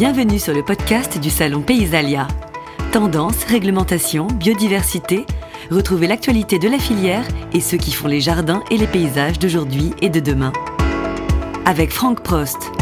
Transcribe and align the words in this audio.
Bienvenue 0.00 0.38
sur 0.38 0.54
le 0.54 0.62
podcast 0.62 1.20
du 1.20 1.28
Salon 1.28 1.60
Paysalia. 1.60 2.26
Tendance, 2.90 3.44
réglementation, 3.44 4.28
biodiversité, 4.28 5.26
retrouvez 5.70 6.06
l'actualité 6.06 6.58
de 6.58 6.70
la 6.70 6.78
filière 6.78 7.28
et 7.52 7.60
ceux 7.60 7.76
qui 7.76 7.92
font 7.92 8.08
les 8.08 8.22
jardins 8.22 8.64
et 8.70 8.78
les 8.78 8.86
paysages 8.86 9.38
d'aujourd'hui 9.38 9.92
et 10.00 10.08
de 10.08 10.20
demain. 10.20 10.54
Avec 11.66 11.92
Franck 11.92 12.22
Prost. 12.22 12.79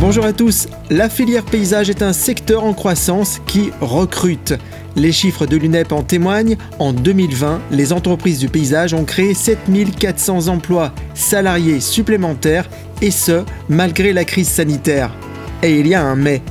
Bonjour 0.00 0.24
à 0.24 0.32
tous, 0.32 0.68
la 0.90 1.08
filière 1.08 1.44
paysage 1.44 1.90
est 1.90 2.02
un 2.02 2.12
secteur 2.12 2.62
en 2.62 2.72
croissance 2.72 3.40
qui 3.48 3.72
recrute. 3.80 4.54
Les 4.94 5.10
chiffres 5.10 5.44
de 5.44 5.56
l'UNEP 5.56 5.90
en 5.90 6.04
témoignent. 6.04 6.56
En 6.78 6.92
2020, 6.92 7.60
les 7.72 7.92
entreprises 7.92 8.38
du 8.38 8.48
paysage 8.48 8.94
ont 8.94 9.04
créé 9.04 9.34
7400 9.34 10.46
emplois 10.46 10.92
salariés 11.14 11.80
supplémentaires, 11.80 12.70
et 13.02 13.10
ce, 13.10 13.42
malgré 13.68 14.12
la 14.12 14.24
crise 14.24 14.48
sanitaire. 14.48 15.12
Et 15.64 15.80
il 15.80 15.88
y 15.88 15.96
a 15.96 16.02
un 16.04 16.14
mais. 16.14 16.42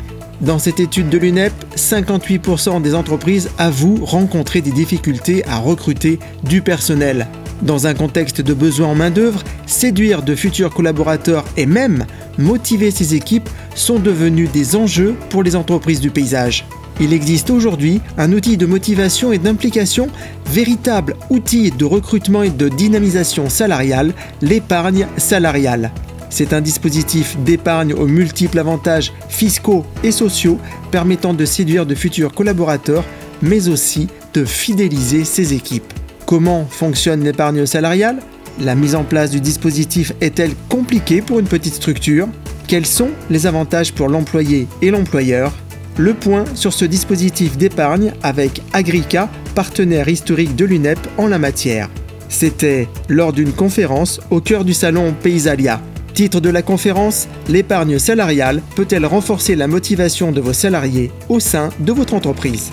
Dans 0.41 0.59
cette 0.59 0.81
étude 0.81 1.08
de 1.08 1.17
l'UNEP, 1.17 1.53
58% 1.77 2.81
des 2.81 2.94
entreprises 2.95 3.50
avouent 3.58 4.03
rencontrer 4.03 4.59
des 4.59 4.72
difficultés 4.72 5.45
à 5.48 5.58
recruter 5.58 6.20
du 6.44 6.61
personnel. 6.61 7.27
Dans 7.61 7.88
un 7.88 7.93
contexte 7.93 8.41
de 8.41 8.53
besoin 8.53 8.89
en 8.89 8.95
main-d'œuvre, 8.95 9.43
séduire 9.66 10.21
de 10.21 10.35
futurs 10.35 10.73
collaborateurs 10.73 11.43
et 11.57 11.66
même 11.66 12.05
motiver 12.38 12.91
ces 12.91 13.16
équipes 13.16 13.49
sont 13.73 13.99
devenus 13.99 14.52
des 14.52 14.75
enjeux 14.75 15.16
pour 15.30 15.41
les 15.41 15.55
entreprises 15.55 15.99
du 15.99 16.11
paysage. 16.11 16.66
Il 16.99 17.13
existe 17.13 17.49
aujourd'hui 17.49 18.02
un 18.17 18.31
outil 18.31 18.57
de 18.57 18.66
motivation 18.66 19.31
et 19.31 19.38
d'implication, 19.38 20.07
véritable 20.47 21.16
outil 21.30 21.71
de 21.71 21.85
recrutement 21.85 22.43
et 22.43 22.49
de 22.49 22.70
dynamisation 22.70 23.49
salariale, 23.49 24.13
l'épargne 24.41 25.08
salariale. 25.17 25.91
C'est 26.30 26.53
un 26.53 26.61
dispositif 26.61 27.38
d'épargne 27.39 27.94
aux 27.94 28.08
multiples 28.08 28.59
avantages 28.59 29.13
fiscaux 29.30 29.86
et 30.03 30.11
sociaux 30.11 30.59
permettant 30.92 31.33
de 31.33 31.45
séduire 31.45 31.86
de 31.86 31.95
futurs 31.95 32.33
collaborateurs, 32.33 33.05
mais 33.42 33.69
aussi 33.69 34.08
de 34.33 34.44
fidéliser 34.44 35.23
ses 35.23 35.53
équipes. 35.53 35.94
Comment 36.28 36.66
fonctionne 36.70 37.23
l'épargne 37.23 37.66
salariale 37.66 38.17
La 38.59 38.75
mise 38.75 38.95
en 38.95 39.06
place 39.06 39.31
du 39.31 39.39
dispositif 39.39 40.11
est-elle 40.20 40.52
compliquée 40.67 41.22
pour 41.22 41.39
une 41.39 41.47
petite 41.47 41.75
structure 41.75 42.28
Quels 42.67 42.86
sont 42.86 43.11
les 43.30 43.47
avantages 43.47 43.94
pour 43.94 44.09
l'employé 44.09 44.67
et 44.81 44.92
l'employeur 44.92 45.53
le 45.95 46.14
point 46.14 46.44
sur 46.53 46.73
ce 46.73 46.83
dispositif 46.83 47.58
d'épargne 47.58 48.14
avec 48.22 48.61
Agrica, 48.73 49.30
partenaire 49.55 50.09
historique 50.09 50.55
de 50.55 50.66
l'UNEP 50.66 51.00
en 51.17 51.28
la 51.28 51.39
matière. 51.39 51.89
C'était 52.30 52.89
lors 53.08 53.31
d'une 53.31 53.53
conférence 53.53 54.20
au 54.30 54.42
cœur 54.42 54.66
du 54.66 54.73
salon 54.73 55.16
Paysalia. 55.23 55.81
Titre 56.14 56.42
de 56.42 56.50
la 56.50 56.61
conférence 56.61 57.30
L'épargne 57.48 58.00
salariale 58.00 58.61
peut-elle 58.75 59.05
renforcer 59.05 59.55
la 59.55 59.67
motivation 59.67 60.33
de 60.33 60.42
vos 60.42 60.53
salariés 60.53 61.09
au 61.30 61.39
sein 61.39 61.70
de 61.80 61.94
votre 61.94 62.14
entreprise 62.14 62.72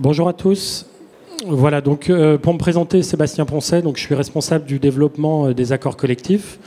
Bonjour 0.00 0.28
à 0.28 0.32
tous, 0.32 0.86
voilà, 1.44 1.80
donc 1.80 2.08
euh, 2.08 2.38
pour 2.38 2.54
me 2.54 2.58
présenter, 2.58 3.02
Sébastien 3.02 3.44
Poncet, 3.44 3.82
donc 3.82 3.96
je 3.96 4.02
suis 4.02 4.14
responsable 4.14 4.64
du 4.64 4.78
développement 4.78 5.46
euh, 5.46 5.54
des 5.54 5.72
accords 5.72 5.96
collectifs 5.96 6.60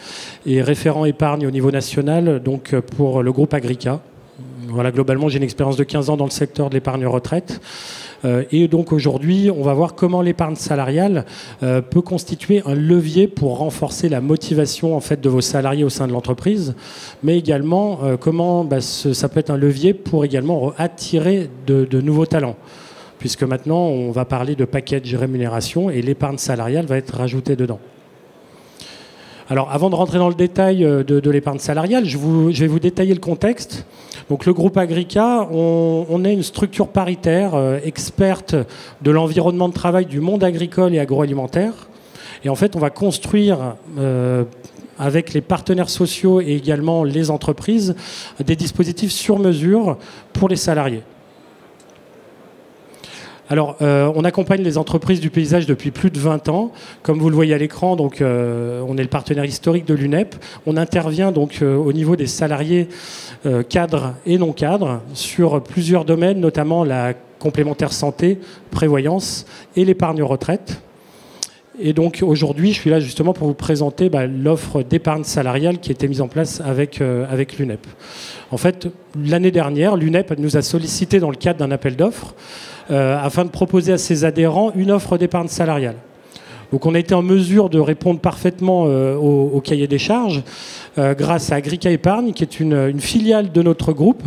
et 0.45 0.61
référent 0.61 1.05
épargne 1.05 1.47
au 1.47 1.51
niveau 1.51 1.71
national 1.71 2.43
donc 2.43 2.73
euh, 2.73 2.81
pour 2.81 3.23
le 3.23 3.31
groupe 3.31 3.53
Agrica. 3.53 4.01
Voilà, 4.67 4.91
globalement, 4.91 5.29
j'ai 5.29 5.37
une 5.37 5.45
expérience 5.45 5.77
de 5.77 5.85
15 5.85 6.09
ans 6.09 6.17
dans 6.17 6.25
le 6.25 6.29
secteur 6.29 6.69
de 6.69 6.73
l'épargne 6.73 7.05
retraite. 7.05 7.61
et 8.51 8.67
donc 8.67 8.91
aujourd'hui, 8.91 9.49
on 9.49 9.63
va 9.63 9.73
voir 9.73 9.95
comment 9.95 10.21
l'épargne 10.21 10.55
salariale 10.55 11.25
peut 11.59 12.01
constituer 12.01 12.61
un 12.65 12.75
levier 12.75 13.27
pour 13.27 13.57
renforcer 13.57 14.07
la 14.07 14.21
motivation 14.21 14.95
en 14.95 15.01
fait 15.01 15.19
de 15.19 15.27
vos 15.27 15.41
salariés 15.41 15.83
au 15.83 15.89
sein 15.89 16.07
de 16.07 16.13
l'entreprise, 16.13 16.75
mais 17.21 17.37
également 17.37 17.99
comment 18.19 18.63
bah, 18.63 18.79
ça 18.79 19.27
peut 19.27 19.41
être 19.41 19.49
un 19.49 19.57
levier 19.57 19.93
pour 19.93 20.23
également 20.23 20.71
attirer 20.77 21.49
de 21.67 22.01
nouveaux 22.01 22.27
talents 22.27 22.55
puisque 23.21 23.43
maintenant 23.43 23.85
on 23.85 24.09
va 24.09 24.25
parler 24.25 24.55
de 24.55 24.65
package 24.65 25.13
rémunération 25.13 25.91
et 25.91 26.01
l'épargne 26.01 26.39
salariale 26.39 26.87
va 26.87 26.97
être 26.97 27.15
rajoutée 27.15 27.55
dedans. 27.55 27.79
Alors 29.47 29.69
avant 29.71 29.91
de 29.91 29.95
rentrer 29.95 30.17
dans 30.17 30.27
le 30.27 30.33
détail 30.33 30.83
euh, 30.83 31.03
de, 31.03 31.29
l'épargne 31.29 31.59
salariale, 31.59 32.05
je, 32.05 32.17
vais 32.17 32.67
vous 32.67 32.79
détailler 32.79 33.13
le 33.13 33.19
contexte. 33.19 33.85
Donc 34.27 34.47
le 34.47 34.53
groupe 34.53 34.75
Agrica, 34.75 35.47
on, 35.51 36.25
est 36.25 36.33
une 36.33 36.41
structure 36.41 36.87
paritaire, 36.87 37.53
euh, 37.53 37.77
experte 37.83 38.55
de 39.03 39.11
l'environnement 39.11 39.69
de 39.69 39.73
travail 39.73 40.07
du 40.07 40.19
monde 40.19 40.43
agricole 40.43 40.95
et 40.95 40.99
agroalimentaire. 40.99 41.73
Et 42.43 42.49
en 42.49 42.55
fait, 42.55 42.75
on 42.75 42.79
va 42.79 42.89
construire 42.89 43.75
euh, 43.99 44.45
avec 44.97 45.33
les 45.33 45.41
partenaires 45.41 45.89
sociaux 45.89 46.41
et 46.41 46.55
également 46.55 47.03
les 47.03 47.29
entreprises 47.29 47.95
des 48.43 48.55
dispositifs 48.55 49.11
sur 49.11 49.37
mesure 49.37 49.99
pour 50.33 50.49
les 50.49 50.55
salariés. 50.55 51.03
Alors, 53.51 53.75
euh, 53.81 54.09
on 54.15 54.23
accompagne 54.23 54.61
les 54.61 54.77
entreprises 54.77 55.19
du 55.19 55.29
paysage 55.29 55.65
depuis 55.65 55.91
plus 55.91 56.09
de 56.09 56.17
20 56.17 56.47
ans. 56.47 56.71
Comme 57.03 57.19
vous 57.19 57.29
le 57.29 57.35
voyez 57.35 57.53
à 57.53 57.57
l'écran, 57.57 57.97
donc, 57.97 58.21
euh, 58.21 58.81
on 58.87 58.97
est 58.97 59.01
le 59.03 59.09
partenaire 59.09 59.43
historique 59.43 59.83
de 59.83 59.93
l'UNEP. 59.93 60.37
On 60.65 60.77
intervient 60.77 61.33
donc 61.33 61.59
euh, 61.61 61.75
au 61.75 61.91
niveau 61.91 62.15
des 62.15 62.27
salariés 62.27 62.87
cadres 63.67 64.13
et 64.25 64.37
non 64.37 64.53
cadres 64.53 65.01
sur 65.13 65.61
plusieurs 65.61 66.05
domaines, 66.05 66.39
notamment 66.39 66.85
la 66.85 67.13
complémentaire 67.39 67.91
santé, 67.91 68.39
prévoyance 68.69 69.45
et 69.75 69.83
l'épargne 69.83 70.23
retraite. 70.23 70.81
Et 71.77 71.91
donc 71.91 72.23
aujourd'hui, 72.25 72.71
je 72.71 72.79
suis 72.79 72.89
là 72.89 73.01
justement 73.01 73.33
pour 73.33 73.47
vous 73.47 73.53
présenter 73.53 74.07
bah, 74.07 74.27
l'offre 74.27 74.81
d'épargne 74.81 75.25
salariale 75.25 75.79
qui 75.79 75.89
a 75.89 75.93
été 75.93 76.07
mise 76.07 76.21
en 76.21 76.29
place 76.29 76.61
avec, 76.61 77.01
avec 77.01 77.57
l'UNEP. 77.57 77.85
En 78.51 78.57
fait, 78.57 78.87
l'année 79.21 79.51
dernière, 79.51 79.97
l'UNEP 79.97 80.37
nous 80.37 80.55
a 80.55 80.61
sollicité 80.61 81.19
dans 81.19 81.31
le 81.31 81.35
cadre 81.35 81.59
d'un 81.59 81.71
appel 81.71 81.97
d'offres 81.97 82.35
afin 82.89 83.45
de 83.45 83.49
proposer 83.49 83.93
à 83.93 83.97
ses 83.97 84.25
adhérents 84.25 84.71
une 84.75 84.91
offre 84.91 85.17
d'épargne 85.17 85.47
salariale. 85.47 85.95
Donc 86.71 86.85
on 86.85 86.95
a 86.95 86.99
été 86.99 87.13
en 87.13 87.21
mesure 87.21 87.69
de 87.69 87.79
répondre 87.79 88.19
parfaitement 88.19 88.85
euh, 88.87 89.15
au, 89.15 89.59
cahier 89.59 89.87
des 89.87 89.97
charges 89.97 90.41
euh, 90.97 91.13
grâce 91.13 91.51
à 91.51 91.55
Agrica 91.55 91.91
Épargne, 91.91 92.31
qui 92.31 92.43
est 92.43 92.59
une, 92.59 92.99
filiale 92.99 93.51
de 93.51 93.61
notre 93.61 93.91
groupe 93.91 94.23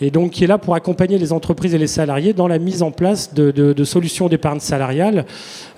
et 0.00 0.10
donc 0.10 0.32
qui 0.32 0.44
est 0.44 0.46
là 0.46 0.58
pour 0.58 0.74
accompagner 0.74 1.18
les 1.18 1.32
entreprises 1.32 1.74
et 1.74 1.78
les 1.78 1.86
salariés 1.86 2.32
dans 2.32 2.48
la 2.48 2.58
mise 2.58 2.82
en 2.82 2.90
place 2.90 3.34
de, 3.34 3.84
solutions 3.84 4.28
d'épargne 4.28 4.58
salariale, 4.58 5.26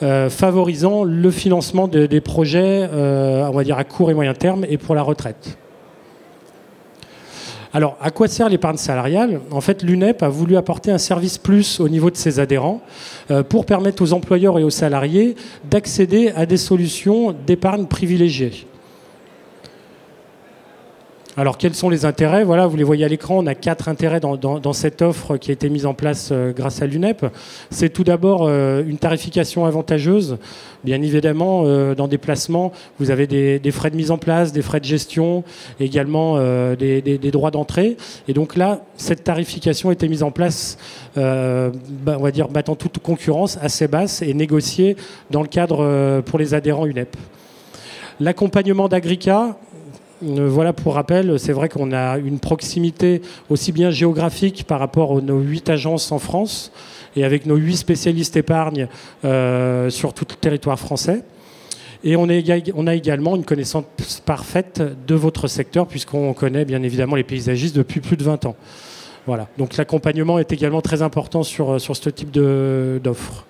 favorisant 0.01 1.03
le 1.03 1.31
financement 1.33 1.89
des 1.89 2.21
projets, 2.21 2.85
à 2.85 3.85
court 3.85 4.13
et 4.13 4.15
moyen 4.15 4.35
terme, 4.35 4.65
et 4.69 4.79
pour 4.79 4.95
la 4.95 5.03
retraite. 5.03 5.59
Alors, 7.75 7.97
à 8.03 8.11
quoi 8.11 8.29
sert 8.29 8.51
l'épargne 8.51 8.77
salariale? 8.77 9.41
En 9.51 9.63
fait, 9.63 9.83
l'UNEP 9.83 10.23
a 10.23 10.29
voulu 10.29 10.57
apporter 10.57 10.91
un 10.91 10.99
service 10.99 11.39
plus 11.39 11.81
au 11.81 11.89
niveau 11.89 12.11
de 12.11 12.17
ses 12.17 12.39
adhérents 12.39 12.83
euh, 13.31 13.43
pour 13.43 13.65
permettre 13.65 14.03
aux 14.03 14.13
employeurs 14.13 14.59
et 14.59 14.65
aux 14.65 14.71
salariés 14.71 15.37
d'accéder 15.65 16.33
à 16.37 16.45
des 16.45 16.59
solutions 16.59 17.35
d'épargne 17.47 17.87
privilégiées. 17.87 18.67
Alors 21.35 21.57
quels 21.57 21.75
sont 21.75 21.89
les 21.89 22.05
intérêts? 22.05 22.45
Voilà, 22.45 22.67
vous 22.67 22.77
les 22.77 22.85
voyez 22.85 23.07
à 23.07 23.09
l'écran, 23.09 23.39
on 23.39 23.47
a 23.47 23.55
quatre 23.55 23.89
intérêts 23.89 24.21
dans, 24.21 24.73
cette 24.75 25.01
offre 25.01 25.39
qui 25.39 25.51
a 25.51 25.55
été 25.55 25.71
mise 25.71 25.87
en 25.87 25.95
place 25.95 26.29
euh, 26.31 26.53
grâce 26.53 26.83
à 26.83 26.87
l'UNEP. 26.87 27.25
C'est 27.71 27.89
tout 27.89 28.05
d'abord 28.05 28.43
euh, 28.43 28.83
une 28.87 28.99
tarification 28.99 29.65
avantageuse. 29.65 30.37
Bien 30.85 31.01
évidemment, 31.01 31.63
euh, 31.65 31.95
dans 31.95 32.07
des 32.07 32.19
placements, 32.19 32.73
vous 32.99 33.11
avez 33.11 33.27
des, 33.27 33.71
frais 33.71 33.91
de 33.91 33.97
mise 33.97 34.11
en 34.11 34.19
place, 34.19 34.53
des 34.53 34.61
frais 34.61 34.81
de 34.81 34.85
gestion, 34.85 35.43
également 35.81 36.37
des, 36.75 37.31
droits 37.33 37.51
d'entrée. 37.51 37.97
Et 38.29 38.35
donc 38.35 38.55
là, 38.55 38.83
cette 38.99 39.25
tarification 39.25 39.89
a 39.89 39.95
été 39.95 40.09
mise 40.09 40.23
en 40.23 40.33
place, 40.33 40.77
bah, 41.17 41.71
on 42.19 42.23
va 42.23 42.31
dire, 42.31 42.49
battant 42.49 42.75
toute 42.75 42.99
concurrence 42.99 43.59
assez 43.63 43.89
basse 43.89 44.21
et 44.21 44.35
négociée 44.35 44.97
dans 45.31 45.41
le 45.41 45.49
cadre 45.49 46.21
pour 46.27 46.39
les 46.39 46.53
adhérents 46.53 46.85
UNEP. 46.85 47.17
L'accompagnement 48.21 48.89
d'Agrica, 48.89 49.57
voilà 50.23 50.73
pour 50.73 50.95
rappel, 50.95 51.39
c'est 51.39 51.53
vrai 51.53 51.69
qu'on 51.69 51.93
a 51.93 52.19
une 52.19 52.39
proximité 52.39 53.23
aussi 53.51 53.73
bien 53.73 53.91
géographique 53.91 54.65
par 54.67 54.79
rapport 54.79 55.19
à 55.19 55.21
nos 55.21 55.41
huit 55.41 55.69
agences 55.69 56.13
en 56.13 56.19
France 56.19 56.73
et 57.17 57.25
avec 57.25 57.47
nos 57.47 57.57
huit 57.57 57.77
spécialistes 57.77 58.37
épargne 58.37 58.89
euh, 59.25 59.91
sur 59.91 60.15
tout 60.15 60.27
le 60.29 60.37
territoire 60.37 60.79
français. 60.79 61.23
Et 62.05 62.17
on, 62.17 62.27
on, 62.75 62.87
a 62.87 62.95
également 62.95 63.37
une 63.37 63.45
connaissance 63.45 63.85
parfaite 64.25 64.83
de 65.07 65.15
votre 65.15 65.47
secteur, 65.47 65.87
puisqu'on 65.87 66.33
connaît 66.35 66.65
bien 66.65 66.83
évidemment 66.83 67.15
les 67.15 67.23
paysagistes 67.23 67.77
depuis 67.77 68.01
plus 68.01 68.17
de 68.17 68.25
20 68.25 68.47
ans. 68.47 68.57
Voilà. 69.27 69.47
Donc 69.57 69.77
l'accompagnement 69.77 70.41
est 70.41 70.53
également 70.53 70.81
très 70.81 71.03
important 71.03 71.45
sur, 71.45 71.81
sur 71.81 71.97
ce 71.97 72.11
type 72.11 72.33
d'offres. 72.33 73.47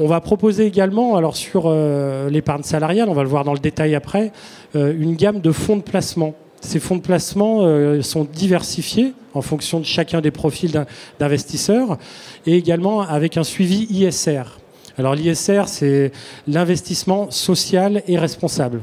On 0.00 0.06
va 0.06 0.20
proposer 0.20 0.64
également, 0.64 1.16
alors 1.16 1.34
sur 1.34 1.64
euh, 1.66 2.30
l'épargne 2.30 2.62
salariale, 2.62 3.08
on 3.08 3.14
va 3.14 3.24
le 3.24 3.28
voir 3.28 3.42
dans 3.42 3.52
le 3.52 3.58
détail 3.58 3.96
après, 3.96 4.30
euh, 4.76 4.94
une 4.96 5.16
gamme 5.16 5.40
de 5.40 5.50
fonds 5.50 5.76
de 5.76 5.82
placement. 5.82 6.34
Ces 6.60 6.78
fonds 6.78 6.94
de 6.94 7.02
placement 7.02 7.62
euh, 7.62 8.00
sont 8.02 8.24
diversifiés 8.24 9.12
en 9.34 9.42
fonction 9.42 9.80
de 9.80 9.84
chacun 9.84 10.20
des 10.20 10.30
profils 10.30 10.86
d'investisseurs 11.18 11.98
et 12.46 12.54
également 12.54 13.00
avec 13.00 13.36
un 13.36 13.42
suivi 13.42 13.88
ISR. 13.90 14.42
Alors 14.98 15.16
l'ISR, 15.16 15.64
c'est 15.66 16.12
l'investissement 16.46 17.32
social 17.32 18.04
et 18.06 18.18
responsable. 18.18 18.82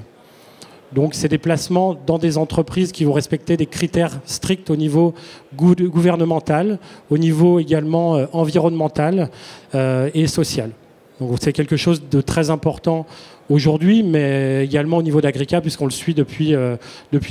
Donc 0.92 1.14
c'est 1.14 1.30
des 1.30 1.38
placements 1.38 1.96
dans 2.06 2.18
des 2.18 2.38
entreprises 2.38 2.92
qui 2.92 3.06
vont 3.06 3.14
respecter 3.14 3.56
des 3.56 3.66
critères 3.68 4.20
stricts 4.26 4.70
au 4.70 4.76
niveau 4.76 5.14
gouvernemental, 5.56 6.78
au 7.10 7.18
niveau 7.18 7.60
également 7.60 8.26
environnemental 8.34 9.30
et 9.74 10.28
social. 10.28 10.72
Donc 11.20 11.38
c'est 11.42 11.54
quelque 11.54 11.78
chose 11.78 12.04
de 12.10 12.22
très 12.22 12.50
important 12.50 13.06
aujourd'hui, 13.50 14.04
mais 14.04 14.66
également 14.66 14.98
au 14.98 15.04
niveau 15.04 15.22
d'Agrica, 15.22 15.62
puisqu'on 15.62 15.86
le 15.86 15.92
suit 15.92 16.14
depuis, 16.14 16.54
euh, 16.56 16.76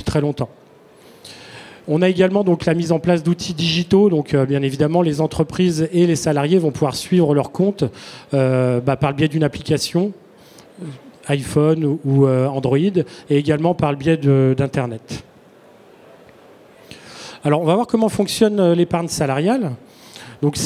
très 0.05 0.21
longtemps. 0.21 0.49
On 1.87 2.01
a 2.01 2.09
également 2.09 2.43
donc 2.43 2.65
la 2.65 2.73
mise 2.73 2.91
en 2.91 2.99
place 2.99 3.21
d'outils 3.21 3.53
digitaux. 3.53 4.09
Donc 4.09 4.35
bien 4.35 4.63
évidemment, 4.63 5.03
les 5.03 5.21
entreprises 5.21 5.87
et 5.93 6.07
les 6.07 6.15
salariés 6.15 6.57
vont 6.57 6.71
pouvoir 6.71 6.95
suivre 6.95 7.35
leur 7.35 7.51
compte 7.51 7.83
bah, 8.31 8.95
par 8.99 9.11
le 9.11 9.15
biais 9.15 9.27
d'une 9.27 9.43
application 9.43 10.11
iPhone 11.27 11.97
ou 12.03 12.25
euh, 12.25 12.47
Android, 12.47 12.77
et 12.77 13.03
également 13.29 13.73
par 13.73 13.91
le 13.91 13.97
biais 13.97 14.17
d'Internet. 14.17 15.23
Alors, 17.43 17.61
on 17.61 17.65
va 17.65 17.75
voir 17.75 17.87
comment 17.87 18.09
fonctionne 18.09 18.59
euh, 18.59 18.75
l'épargne 18.75 19.07
salariale. 19.07 19.73
Donc, 20.45 20.59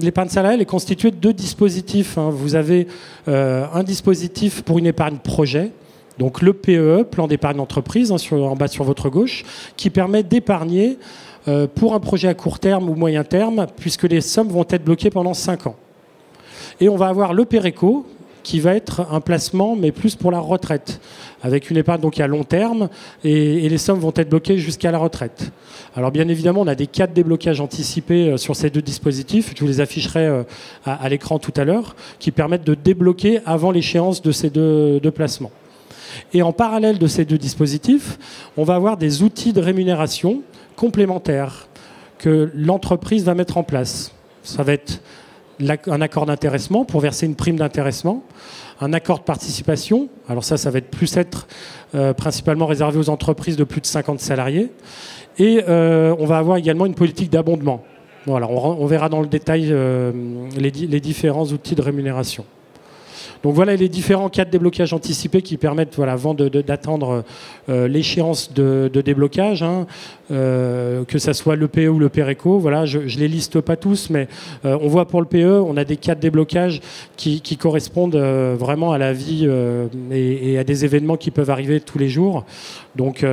l'épargne 0.00 0.30
salariale 0.30 0.60
est 0.62 0.66
constituée 0.66 1.12
de 1.12 1.16
deux 1.16 1.32
dispositifs. 1.32 2.18
Hein. 2.18 2.30
Vous 2.32 2.56
avez 2.56 2.88
euh, 3.28 3.66
un 3.72 3.84
dispositif 3.84 4.62
pour 4.62 4.80
une 4.80 4.86
épargne 4.86 5.18
projet, 5.18 5.70
donc 6.18 6.42
le 6.42 6.52
PEE, 6.52 7.04
plan 7.08 7.28
d'épargne 7.28 7.60
entreprise, 7.60 8.10
hein, 8.10 8.16
en 8.32 8.56
bas 8.56 8.66
sur 8.66 8.82
votre 8.82 9.10
gauche, 9.10 9.44
qui 9.76 9.90
permet 9.90 10.24
d'épargner 10.24 10.98
pour 11.76 11.94
un 11.94 12.00
projet 12.00 12.26
à 12.26 12.34
court 12.34 12.58
terme 12.58 12.90
ou 12.90 12.96
moyen 12.96 13.22
terme, 13.22 13.68
puisque 13.76 14.02
les 14.04 14.20
sommes 14.20 14.48
vont 14.48 14.66
être 14.68 14.84
bloquées 14.84 15.10
pendant 15.10 15.34
5 15.34 15.68
ans. 15.68 15.76
Et 16.80 16.88
on 16.88 16.96
va 16.96 17.06
avoir 17.06 17.32
le 17.32 17.44
PERECO, 17.44 18.04
qui 18.42 18.60
va 18.60 18.74
être 18.74 19.06
un 19.10 19.20
placement, 19.20 19.76
mais 19.76 19.92
plus 19.92 20.14
pour 20.14 20.30
la 20.30 20.38
retraite, 20.38 21.00
avec 21.42 21.70
une 21.70 21.76
épargne 21.76 22.00
donc 22.00 22.20
à 22.20 22.26
long 22.26 22.44
terme, 22.44 22.88
et, 23.24 23.68
les 23.68 23.78
sommes 23.78 23.98
vont 23.98 24.12
être 24.16 24.28
bloquées 24.28 24.58
jusqu'à 24.58 24.90
la 24.90 24.98
retraite. 24.98 25.52
Alors 25.94 26.10
bien 26.10 26.28
évidemment, 26.28 26.60
on 26.60 26.66
a 26.66 26.74
des 26.74 26.86
cas 26.86 27.06
de 27.06 27.14
déblocage 27.14 27.60
anticipés 27.60 28.30
euh, 28.30 28.36
sur 28.36 28.56
ces 28.56 28.70
deux 28.70 28.82
dispositifs, 28.82 29.52
je 29.54 29.60
vous 29.60 29.66
les 29.66 29.80
afficherai 29.80 30.26
euh, 30.26 30.42
à, 30.84 31.08
l'écran 31.08 31.38
tout 31.38 31.52
à 31.56 31.64
l'heure, 31.64 31.96
qui 32.18 32.30
permettent 32.30 32.64
de 32.64 32.74
débloquer 32.74 33.40
avant 33.46 33.70
l'échéance 33.70 34.22
de 34.22 34.32
ces 34.32 34.50
deux, 34.50 35.00
deux 35.00 35.10
placements. 35.10 35.52
Et 36.34 36.42
en 36.42 36.52
parallèle 36.52 36.98
de 36.98 37.06
ces 37.06 37.24
deux 37.24 37.38
dispositifs, 37.38 38.18
on 38.56 38.64
va 38.64 38.74
avoir 38.74 38.96
des 38.96 39.22
outils 39.22 39.52
de 39.52 39.60
rémunération 39.60 40.42
complémentaires 40.76 41.68
que 42.18 42.50
l'entreprise 42.54 43.24
va 43.24 43.34
mettre 43.34 43.56
en 43.56 43.62
place. 43.62 44.12
Ça 44.42 44.62
va 44.62 44.72
être 44.72 45.00
un 45.86 46.00
accord 46.00 46.26
d'intéressement 46.26 46.84
pour 46.84 47.00
verser 47.00 47.26
une 47.26 47.34
prime 47.34 47.56
d'intéressement, 47.56 48.22
un 48.80 48.92
accord 48.92 49.18
de 49.18 49.24
participation. 49.24 50.08
Alors 50.28 50.44
ça, 50.44 50.56
ça 50.56 50.70
va 50.70 50.78
être 50.78 50.90
plus 50.90 51.16
être 51.16 51.46
euh, 51.94 52.12
principalement 52.12 52.66
réservé 52.66 52.98
aux 52.98 53.10
entreprises 53.10 53.56
de 53.56 53.64
plus 53.64 53.80
de 53.80 53.86
50 53.86 54.20
salariés. 54.20 54.70
Et 55.38 55.62
euh, 55.68 56.14
on 56.18 56.26
va 56.26 56.38
avoir 56.38 56.56
également 56.56 56.86
une 56.86 56.94
politique 56.94 57.30
d'abondement. 57.30 57.82
On, 58.26 58.86
verra 58.86 59.08
dans 59.08 59.20
le 59.20 59.26
détail 59.26 59.68
euh, 59.70 60.12
les 60.56 61.00
différents 61.00 61.46
outils 61.46 61.74
de 61.74 61.82
rémunération. 61.82 62.44
Donc 63.42 63.54
voilà 63.54 63.74
les 63.74 63.88
différents 63.88 64.28
cas 64.28 64.44
de 64.44 64.50
déblocage 64.50 64.92
anticipé 64.92 65.42
qui 65.42 65.56
permettent, 65.56 65.96
voilà, 65.96 66.12
avant 66.12 66.34
d'attendre 66.34 67.24
euh, 67.68 67.88
l'échéance 67.88 68.52
de, 68.52 68.88
déblocage, 69.04 69.62
hein, 69.62 69.86
euh, 70.30 71.04
que 71.04 71.18
ce 71.18 71.32
soit 71.32 71.56
le 71.56 71.66
PE 71.66 71.88
ou 71.88 71.98
le 71.98 72.08
PERECO. 72.08 72.58
Voilà, 72.58 72.86
je 72.86 72.98
ne 72.98 73.20
les 73.20 73.28
liste 73.28 73.60
pas 73.60 73.76
tous, 73.76 74.10
mais 74.10 74.28
euh, 74.64 74.78
on 74.80 74.88
voit 74.88 75.06
pour 75.06 75.20
le 75.20 75.26
PE, 75.26 75.60
on 75.66 75.76
a 75.76 75.84
des 75.84 75.96
cas 75.96 76.14
de 76.14 76.20
déblocage 76.20 76.80
qui, 77.16 77.40
correspondent 77.62 78.16
vraiment 78.16 78.92
à 78.92 78.98
la 78.98 79.12
vie 79.12 79.48
et, 80.10 80.58
à 80.58 80.64
des 80.64 80.84
événements 80.84 81.16
qui 81.16 81.30
peuvent 81.30 81.50
arriver 81.50 81.80
tous 81.80 81.98
les 81.98 82.08
jours. 82.08 82.44
Donc 82.96 83.24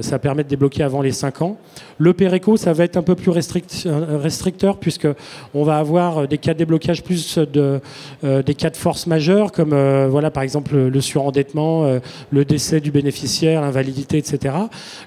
ça 0.00 0.18
permet 0.18 0.44
de 0.44 0.48
débloquer 0.48 0.82
avant 0.82 1.02
les 1.02 1.12
5 1.12 1.42
ans. 1.42 1.58
Le 1.98 2.14
PERECO, 2.14 2.56
ça 2.56 2.72
va 2.72 2.84
être 2.84 2.96
un 2.96 3.02
peu 3.02 3.16
plus 3.16 3.30
restricteur 3.30 4.78
puisque 4.78 5.08
on 5.52 5.64
va 5.64 5.76
avoir 5.76 6.26
des 6.26 6.38
cas 6.38 6.54
de 6.54 6.58
déblocage 6.58 7.02
plus 7.02 7.38
de, 7.38 7.80
des 8.22 8.54
cas 8.54 8.70
de 8.70 8.76
force 8.76 9.06
majeure 9.06 9.29
comme 9.52 9.72
euh, 9.72 10.08
voilà, 10.10 10.30
par 10.30 10.42
exemple 10.42 10.76
le 10.76 11.00
surendettement, 11.00 11.84
euh, 11.84 12.00
le 12.30 12.44
décès 12.44 12.80
du 12.80 12.90
bénéficiaire, 12.90 13.60
l'invalidité, 13.60 14.18
etc. 14.18 14.54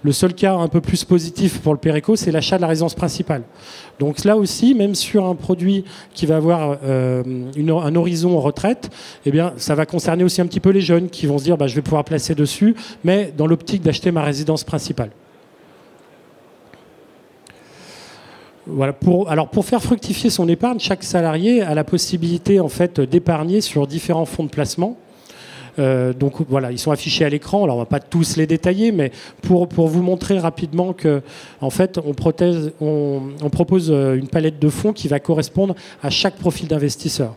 Le 0.04 0.12
seul 0.12 0.34
cas 0.34 0.56
un 0.56 0.68
peu 0.68 0.82
plus 0.82 1.04
positif 1.04 1.60
pour 1.60 1.74
le 1.74 1.80
PERECO, 1.80 2.16
c'est 2.16 2.32
l'achat 2.32 2.58
de 2.58 2.62
la 2.62 2.68
résidence 2.68 2.96
principale. 2.96 3.44
Donc 4.00 4.24
là 4.24 4.38
aussi, 4.38 4.74
même 4.76 4.96
sur 4.96 5.26
un 5.26 5.36
produit 5.36 5.86
qui 6.14 6.26
va 6.26 6.38
avoir 6.38 6.78
euh, 6.84 7.24
un 7.58 7.96
horizon 7.96 8.38
en 8.38 8.42
retraite, 8.42 8.90
eh 9.26 9.32
bien, 9.32 9.54
ça 9.58 9.76
va 9.76 9.86
concerner 9.86 10.24
aussi 10.24 10.42
un 10.42 10.48
petit 10.48 10.60
peu 10.60 10.72
les 10.72 10.82
jeunes 10.82 11.10
qui 11.10 11.26
vont 11.26 11.38
se 11.38 11.44
dire 11.44 11.58
bah, 11.58 11.68
je 11.68 11.76
vais 11.76 11.82
pouvoir 11.82 12.04
placer 12.04 12.36
dessus, 12.36 12.76
mais 13.04 13.34
dans 13.38 13.48
l'optique 13.48 13.82
d'acheter 13.82 14.12
ma 14.12 14.24
résidence 14.24 14.64
principale. 14.64 15.10
Pour, 19.00 19.30
alors 19.30 19.50
pour 19.50 19.66
faire 19.66 19.82
fructifier 19.82 20.30
son 20.30 20.48
épargne, 20.48 20.80
chaque 20.80 21.04
salarié 21.04 21.62
a 21.62 21.76
la 21.76 21.84
possibilité 21.84 22.60
en 22.60 22.70
fait 22.70 23.00
d'épargner 23.00 23.62
sur 23.62 23.88
différents 23.88 24.26
fonds 24.26 24.44
de 24.44 24.50
placement. 24.50 24.98
Euh, 25.80 26.14
donc 26.14 26.36
voilà, 26.48 26.72
ils 26.72 26.80
sont 26.80 26.92
affichés 26.92 27.26
à 27.26 27.30
l'écran. 27.30 27.64
Alors 27.64 27.78
on 27.78 27.80
va 27.80 27.86
pas 27.86 28.00
tous 28.00 28.38
les 28.38 28.48
détailler, 28.48 28.92
mais 28.92 29.12
pour, 29.42 29.68
vous 29.68 30.02
montrer 30.02 30.40
rapidement 30.40 30.94
que 30.94 31.22
fait 31.70 31.98
on, 32.00 33.22
on, 33.42 33.50
propose 33.50 33.92
euh, 33.92 34.16
une 34.16 34.28
palette 34.28 34.60
de 34.60 34.70
fonds 34.70 34.94
qui 34.94 35.08
va 35.08 35.20
correspondre 35.20 35.76
à 36.02 36.10
chaque 36.10 36.36
profil 36.36 36.68
d'investisseur, 36.68 37.36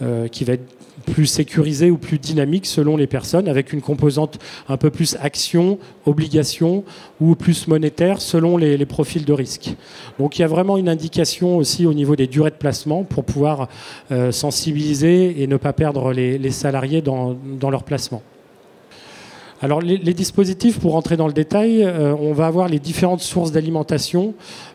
euh, 0.00 0.28
qui 0.28 0.44
va 0.44 0.54
être 0.54 0.64
plus 1.06 1.26
sécurisé 1.26 1.90
ou 1.90 1.98
plus 1.98 2.18
dynamique 2.18 2.66
selon 2.66 2.96
les 2.96 3.06
personnes, 3.06 3.48
avec 3.48 3.72
une 3.72 3.80
composante 3.80 4.38
un 4.68 4.76
peu 4.76 4.90
plus 4.90 5.16
action, 5.20 5.78
obligation 6.06 6.84
ou 7.20 7.34
plus 7.34 7.66
monétaire 7.66 8.20
selon 8.20 8.56
les, 8.56 8.86
profils 8.86 9.24
de 9.24 9.32
risque. 9.32 9.74
Donc 10.18 10.38
il 10.38 10.42
y 10.42 10.44
a 10.44 10.48
vraiment 10.48 10.76
une 10.76 10.88
indication 10.88 11.56
aussi 11.56 11.86
au 11.86 11.94
niveau 11.94 12.16
des 12.16 12.26
durées 12.26 12.50
de 12.50 12.56
placement 12.56 13.04
pour 13.04 13.24
pouvoir 13.24 13.68
euh, 14.10 14.32
sensibiliser 14.32 15.42
et 15.42 15.46
ne 15.46 15.56
pas 15.56 15.72
perdre 15.72 16.12
les, 16.12 16.38
les 16.38 17.02
dans, 17.02 17.36
dans 17.58 17.70
leur 17.70 17.84
placement. 17.84 18.22
Alors 19.62 19.80
les, 19.80 19.98
dispositifs, 20.12 20.80
pour 20.80 20.90
rentrer 20.90 21.16
dans 21.16 21.28
le 21.28 21.32
détail, 21.32 21.84
euh, 21.84 22.16
on 22.18 22.32
va 22.32 22.46
avoir 22.46 22.68
les 22.68 22.80
différentes 22.80 23.20
sources 23.20 23.52
d'alimentation 23.52 24.34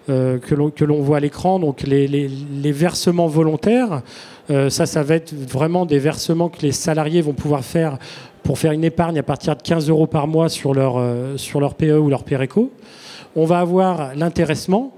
euh, 0.09 0.39
que 0.39 0.85
l'on 0.85 1.01
voit 1.01 1.17
à 1.17 1.19
l'écran. 1.19 1.59
Donc 1.59 1.81
les, 1.81 2.71
versements 2.71 3.27
volontaires, 3.27 4.01
euh, 4.49 4.69
ça, 4.69 4.85
ça 4.85 5.03
va 5.03 5.15
être 5.15 5.33
vraiment 5.33 5.85
des 5.85 5.99
versements 5.99 6.49
que 6.49 6.61
les 6.61 6.71
salariés 6.71 7.21
vont 7.21 7.33
pouvoir 7.33 7.63
faire 7.63 7.97
pour 8.43 8.59
faire 8.59 8.71
une 8.71 8.83
épargne 8.83 9.19
à 9.19 9.23
partir 9.23 9.55
de 9.55 9.61
15 9.61 9.89
euros 9.89 10.07
par 10.07 10.27
mois 10.27 10.47
sur 10.47 10.73
leur, 10.73 11.01
sur 11.37 11.59
leur 11.59 11.75
PE 11.75 11.97
ou 11.99 12.09
leur 12.09 12.23
PERECO. 12.23 12.71
On 13.35 13.45
va 13.45 13.59
avoir 13.59 14.15
l'intéressement, 14.15 14.93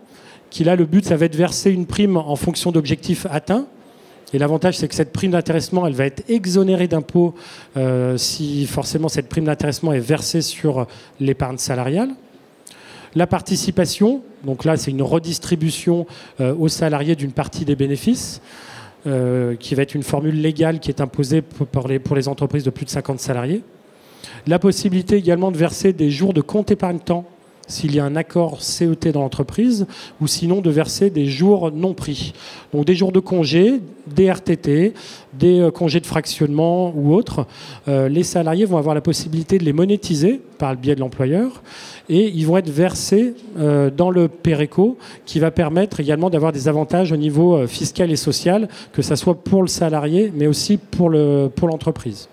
qui 0.52 0.64
là, 0.64 0.76
le 0.76 0.86
but, 0.86 1.04
ça 1.04 1.18
va 1.18 1.26
être 1.26 1.36
verser 1.36 1.72
une 1.72 1.88
prime 1.88 2.16
en 2.16 2.36
fonction 2.36 2.72
d'objectifs 2.72 3.26
atteints. 3.30 3.66
Et 4.34 4.38
l'avantage, 4.38 4.78
c'est 4.78 4.88
que 4.88 4.96
cette 4.96 5.12
prime 5.12 5.32
d'intéressement, 5.32 5.88
elle 5.88 5.94
va 5.94 6.06
être 6.06 6.24
exonérée 6.30 6.88
d'impôts 6.88 7.34
euh, 7.78 8.18
si 8.18 8.66
forcément 8.68 9.10
cette 9.10 9.28
prime 9.28 9.46
d'intéressement 9.46 9.92
est 9.94 10.00
versée 10.00 10.42
sur 10.42 10.86
l'épargne 11.20 11.58
salariale. 11.58 12.10
La 13.16 13.26
participation, 13.26 14.22
donc 14.44 14.66
là, 14.66 14.78
c'est 14.78 14.92
une 14.92 15.02
redistribution 15.02 16.06
euh, 16.40 16.54
aux 16.56 16.68
salariés 16.68 17.16
d'une 17.16 17.32
partie 17.32 17.66
des 17.66 17.76
bénéfices, 17.76 18.40
euh, 19.08 19.56
qui 19.56 19.76
va 19.76 19.84
être 19.84 19.96
une 19.96 20.04
formule 20.04 20.42
légale 20.42 20.80
qui 20.80 20.90
est 20.90 21.02
imposée 21.02 21.42
pour 21.42 21.88
les, 21.88 22.00
pour 22.00 22.16
les 22.16 22.28
entreprises 22.28 22.64
de 22.64 22.70
plus 22.70 22.86
de 22.86 22.90
50 22.90 23.20
salariés. 23.20 23.64
La 24.48 24.60
possibilité 24.60 25.16
également 25.16 25.52
de 25.52 25.58
verser 25.58 25.94
des 25.94 26.12
jours 26.12 26.34
de 26.34 26.42
compte 26.42 26.72
épargne-temps 26.72 27.26
s'il 27.70 27.96
y 27.96 28.00
a 28.00 28.06
un 28.06 28.18
accord 28.18 28.62
CET 28.62 29.12
dans 29.14 29.22
l'entreprise, 29.22 29.88
ou 30.20 30.28
sinon 30.28 30.60
de 30.60 30.70
verser 30.70 31.10
des 31.10 31.28
jours 31.28 31.72
non 31.72 31.94
pris. 31.94 32.34
Donc 32.74 32.86
des 32.86 32.96
jours 32.96 33.14
de 33.14 33.20
congé, 33.20 33.80
des 34.08 34.30
RTT, 34.30 34.94
des 35.34 35.60
euh, 35.60 35.72
congés 35.72 36.00
de 36.00 36.06
fractionnement 36.06 36.92
ou 36.96 37.14
autres. 37.14 37.46
Euh, 37.88 38.10
les 38.10 38.24
salariés 38.24 38.66
vont 38.66 38.78
avoir 38.78 38.96
la 38.96 39.02
possibilité 39.02 39.58
de 39.58 39.64
les 39.64 39.74
monétiser 39.74 40.42
par 40.58 40.72
le 40.72 40.78
biais 40.78 40.96
de 40.96 41.00
l'employeur 41.00 41.62
et 42.10 42.28
ils 42.28 42.46
vont 42.46 42.58
être 42.58 42.70
versés 42.70 43.36
euh, 43.58 43.90
dans 43.90 44.10
le 44.10 44.28
PERECO 44.28 44.98
qui 45.26 45.40
va 45.40 45.52
permettre 45.52 46.00
également 46.00 46.30
d'avoir 46.30 46.52
des 46.52 46.68
avantages 46.68 47.12
au 47.12 47.18
niveau 47.18 47.68
fiscal 47.68 48.12
et 48.12 48.16
social, 48.16 48.68
que 48.92 49.02
ce 49.02 49.16
soit 49.16 49.36
pour 49.36 49.62
le 49.62 49.68
salarié 49.68 50.32
mais 50.36 50.48
aussi 50.48 50.78
pour 50.78 51.10
l'entreprise. 51.10 52.28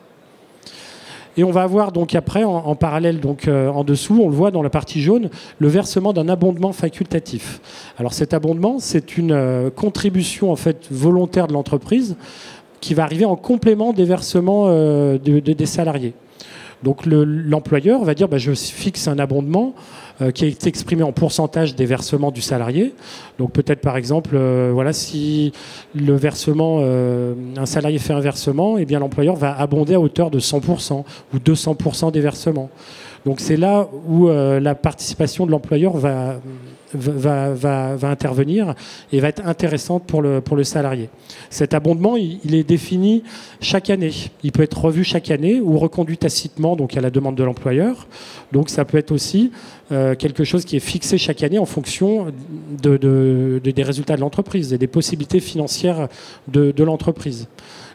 Et 1.37 1.45
on 1.45 1.51
va 1.51 1.63
avoir 1.63 1.93
donc 1.93 2.15
après, 2.15 2.45
en, 2.45 2.75
parallèle, 2.75 3.21
donc 3.21 3.47
euh, 3.47 3.69
en 3.69 3.85
dessous, 3.85 4.21
on 4.23 4.29
le 4.29 4.35
voit 4.35 4.51
dans 4.51 4.63
la 4.63 4.71
partie 4.71 5.03
jaune, 5.03 5.29
le 5.59 5.69
versement 5.69 6.13
d'un 6.13 6.29
abondement 6.29 6.73
facultatif. 6.73 7.61
Alors 7.99 8.15
cet 8.15 8.33
abondement, 8.33 8.79
c'est 8.79 9.19
une 9.19 9.33
euh, 9.33 9.71
contribution 9.71 10.51
en 10.51 10.57
fait 10.57 10.87
volontaire 10.91 11.47
de 11.47 11.53
l'entreprise 11.53 12.17
qui 12.81 12.95
va 12.95 13.03
arriver 13.03 13.25
en 13.25 13.37
complément 13.37 13.93
des 13.93 14.05
versements 14.05 14.67
euh, 14.69 15.19
des 15.19 15.67
salariés. 15.67 16.15
Donc 16.83 17.07
l'employeur 17.07 18.05
va 18.05 18.15
dire 18.15 18.29
bah, 18.29 18.39
je 18.39 18.53
fixe 18.53 19.09
un 19.09 19.19
abondement 19.19 19.75
qui 20.35 20.47
est 20.47 20.67
exprimé 20.67 21.03
en 21.03 21.13
pourcentage 21.13 21.75
des 21.75 21.87
versements 21.87 22.31
du 22.31 22.41
salarié. 22.41 22.95
Donc 23.39 23.53
peut-être 23.53 23.81
par 23.81 23.97
exemple, 23.97 24.31
euh, 24.35 24.71
voilà, 24.73 24.93
si 24.93 25.53
le 25.95 26.15
versement, 26.15 26.79
euh, 26.81 27.35
un 27.57 27.67
salarié 27.67 27.99
fait 27.99 28.13
un 28.13 28.21
versement, 28.21 28.79
et 28.79 28.83
eh 28.83 28.85
bien 28.85 28.99
l'employeur 28.99 29.37
va 29.37 29.57
abonder 29.59 29.95
à 29.95 30.01
hauteur 30.01 30.31
de 30.31 30.39
100% 30.39 31.05
ou 31.35 31.39
200% 31.39 32.13
des 32.13 32.21
versements. 32.21 32.71
Donc 33.27 33.41
c'est 33.41 33.57
là 33.57 33.89
où 34.09 34.29
la 34.29 34.75
participation 34.77 35.47
de 35.47 35.51
l'employeur 35.51 35.97
va, 35.97 36.39
intervenir 38.05 38.75
et 39.13 39.19
va 39.19 39.29
être 39.29 39.45
intéressante 39.45 40.05
pour 40.07 40.23
le, 40.23 40.65
salarié. 40.65 41.11
Cet 41.51 41.75
abondement, 41.75 42.17
il, 42.17 42.55
est 42.55 42.63
défini 42.63 43.25
chaque 43.61 43.91
année. 43.91 44.13
Il 44.45 44.53
peut 44.53 44.63
être 44.63 44.81
revu 44.81 45.03
chaque 45.03 45.33
année 45.33 45.61
ou 45.61 45.77
reconduit 45.77 46.19
tacitement, 46.19 46.77
donc 46.77 46.97
à 46.97 47.01
la 47.01 47.11
demande 47.11 47.35
de 47.35 47.43
l'employeur. 47.43 48.07
Donc 48.53 48.71
ça 48.71 48.85
peut 48.85 48.97
être 48.97 49.11
aussi 49.11 49.51
euh, 49.91 50.15
quelque 50.15 50.45
chose 50.45 50.65
qui 50.65 50.77
est 50.77 50.81
fixé 50.81 51.19
chaque 51.19 51.43
année 51.43 51.59
en 51.59 51.67
fonction 51.67 52.33
de, 52.81 53.61
des 53.63 53.83
résultats 53.83 54.15
de 54.15 54.21
l'entreprise 54.21 54.73
et 54.73 54.79
des 54.79 54.87
possibilités 54.87 55.41
financières 55.41 56.07
de 56.47 56.85
l'entreprise. 56.85 57.49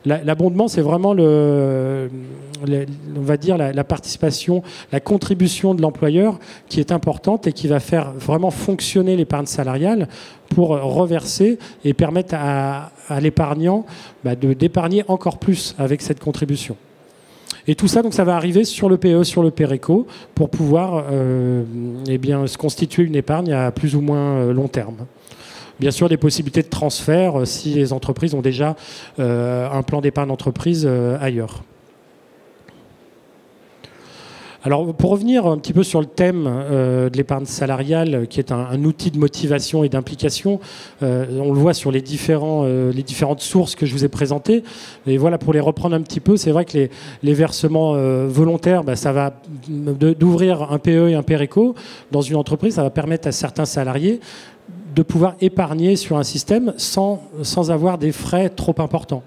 L'abondement, 0.06 0.68
c'est 0.68 0.82
vraiment 0.82 1.14
le, 1.14 2.10
va 3.16 3.38
dire 3.38 3.58
la, 3.58 3.84
participation, 3.84 4.64
la 4.92 5.00
contribution 5.00 5.76
de 5.76 5.82
l'employeur 5.82 6.40
qui 6.70 6.80
est 6.80 6.92
importante 6.92 7.46
et 7.46 7.54
qui 7.54 7.68
va 7.68 7.80
faire 7.80 8.12
vraiment 8.14 8.52
fonctionner 8.52 9.16
l'épargne 9.16 9.46
salariale 9.46 10.08
pour 10.50 10.70
reverser 10.70 11.60
et 11.86 11.94
permettre 11.94 12.36
à, 12.36 12.92
l'épargnant 13.20 13.86
bah, 14.24 14.36
de 14.36 14.54
d'épargner 14.54 15.04
encore 15.08 15.38
plus 15.38 15.76
avec 15.78 16.02
cette 16.02 16.20
contribution. 16.20 16.76
Et 17.68 17.76
tout 17.76 17.88
ça, 17.88 18.02
ça 18.10 18.24
va 18.24 18.36
arriver 18.36 18.64
sur 18.64 18.90
le 18.90 18.98
PE, 18.98 19.24
sur 19.24 19.44
le 19.44 19.52
PERECO, 19.52 20.08
pour 20.34 20.50
pouvoir 20.50 21.06
euh, 21.12 21.64
eh 22.08 22.20
se 22.48 22.58
constituer 22.58 23.04
une 23.04 23.16
épargne 23.16 23.54
à 23.54 23.72
plus 23.72 23.96
ou 23.96 24.02
moins 24.02 24.38
euh, 24.38 24.54
long 24.54 24.68
terme. 24.68 25.06
Bien 25.82 25.90
sûr, 25.90 26.10
des 26.10 26.18
possibilités 26.18 26.62
de 26.62 26.68
transfert 26.68 27.40
euh, 27.40 27.46
si 27.46 27.74
les 27.74 27.92
entreprises 27.92 28.36
ont 28.36 28.44
déjà 28.44 28.76
euh, 29.18 29.68
un 29.68 29.82
plan 29.82 30.00
d'épargne 30.00 30.28
d'entreprise 30.28 30.86
euh, 30.88 31.18
ailleurs. 31.20 31.64
Alors, 34.64 34.94
pour 34.94 35.10
revenir 35.10 35.48
un 35.48 35.58
petit 35.58 35.74
peu 35.74 35.82
sur 35.82 36.00
le 36.00 36.06
thème 36.06 36.44
de 36.44 37.18
l'épargne 37.18 37.46
salariale, 37.46 38.28
qui 38.30 38.40
est 38.40 38.52
un, 38.52 38.84
outil 38.84 39.10
de 39.10 39.18
motivation 39.18 39.84
et 39.84 39.90
d'implication, 39.90 40.60
on 41.02 41.52
le 41.52 41.60
voit 41.60 41.74
sur 41.74 41.92
les, 41.92 42.00
différentes 42.00 43.42
sources 43.42 43.74
que 43.74 43.88
je 43.88 43.94
vous 43.94 44.06
ai 44.06 44.08
présentées. 44.08 44.62
Et 45.08 45.18
voilà, 45.18 45.40
pour 45.40 45.52
les 45.54 45.60
reprendre 45.60 45.96
un 45.96 46.02
petit 46.02 46.20
peu, 46.20 46.38
c'est 46.38 46.52
vrai 46.52 46.66
que 46.66 46.90
les, 47.24 47.34
versements 47.34 47.94
volontaires, 48.28 48.84
bah, 48.84 48.96
ça 48.96 49.12
va 49.12 49.34
d'ouvrir 49.68 50.72
un 50.72 50.78
PE 50.78 51.10
et 51.10 51.16
un 51.16 51.24
PERECO 51.24 51.74
dans 52.12 52.22
une 52.22 52.36
entreprise, 52.36 52.76
ça 52.76 52.84
va 52.84 52.92
permettre 52.92 53.28
à 53.28 53.32
certains 53.32 53.66
salariés 53.66 54.20
de 54.94 55.04
pouvoir 55.04 55.36
épargner 55.42 55.96
sur 55.96 56.18
un 56.18 56.24
système 56.24 56.74
sans, 56.78 57.22
avoir 57.70 57.98
des 57.98 58.12
frais 58.12 58.50
trop 58.50 58.76
importants. 58.80 59.24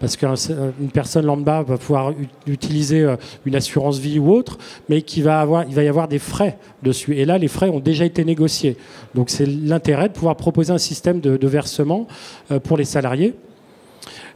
Parce 0.00 0.16
qu'une 0.16 0.90
personne 0.92 1.24
lambda 1.24 1.62
va 1.62 1.78
pouvoir 1.78 2.12
utiliser 2.46 3.02
euh, 3.02 3.16
une 3.46 3.54
assurance 3.54 3.98
vie 3.98 4.18
ou 4.18 4.32
autre, 4.32 4.58
mais 4.88 5.02
qui 5.02 5.22
va 5.22 5.46
il 5.68 5.74
va 5.74 5.82
y 5.82 5.88
avoir 5.88 6.08
des 6.08 6.18
frais 6.18 6.58
dessus. 6.82 7.16
Et 7.16 7.24
là, 7.24 7.38
les 7.38 7.48
frais 7.48 7.68
ont 7.68 7.80
déjà 7.80 8.04
été 8.04 8.24
négociés. 8.24 8.76
Donc 9.14 9.30
c'est 9.30 9.46
l'intérêt 9.46 10.08
de 10.08 10.14
pouvoir 10.14 10.36
proposer 10.36 10.72
un 10.72 10.78
système 10.78 11.20
de, 11.20 11.46
versement 11.46 12.06
euh, 12.50 12.58
pour 12.58 12.76
les 12.76 12.84
salariés. 12.84 13.34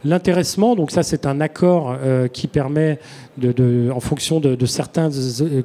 L'intéressement, 0.03 0.75
donc 0.75 0.91
ça 0.91 1.03
c'est 1.03 1.25
un 1.25 1.41
accord 1.41 1.95
euh, 2.01 2.27
qui 2.27 2.47
permet, 2.47 2.99
en 3.43 3.99
fonction 3.99 4.39
de, 4.39 4.65
certains 4.65 5.09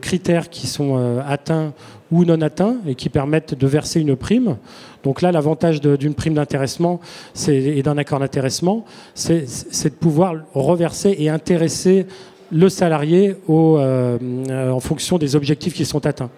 critères 0.01 0.51
qui 0.51 0.67
sont 0.67 1.19
atteints 1.27 1.73
ou 2.11 2.25
non 2.25 2.41
atteints 2.41 2.77
et 2.87 2.95
qui 2.95 3.09
permettent 3.09 3.55
de 3.55 3.67
verser 3.67 4.01
une 4.01 4.17
prime. 4.17 4.57
Donc 5.03 5.23
là, 5.23 5.33
l'avantage 5.33 5.81
d'une 5.81 6.15
prime 6.15 6.35
d'intéressement 6.35 7.01
et 7.49 7.83
d'un 7.83 7.99
accord 7.99 8.21
d'intéressement, 8.21 8.85
c'est 9.15 9.45
de 9.85 9.95
pouvoir 9.95 10.35
reverser 10.55 11.15
et 11.19 11.29
intéresser 11.29 12.07
le 12.51 12.69
salarié 12.69 13.37
euh, 13.49 14.71
en 14.71 14.81
fonction 14.81 15.19
des 15.19 15.37
objectifs 15.37 15.75
qui 15.75 15.85
sont 15.85 16.07
atteints. 16.07 16.31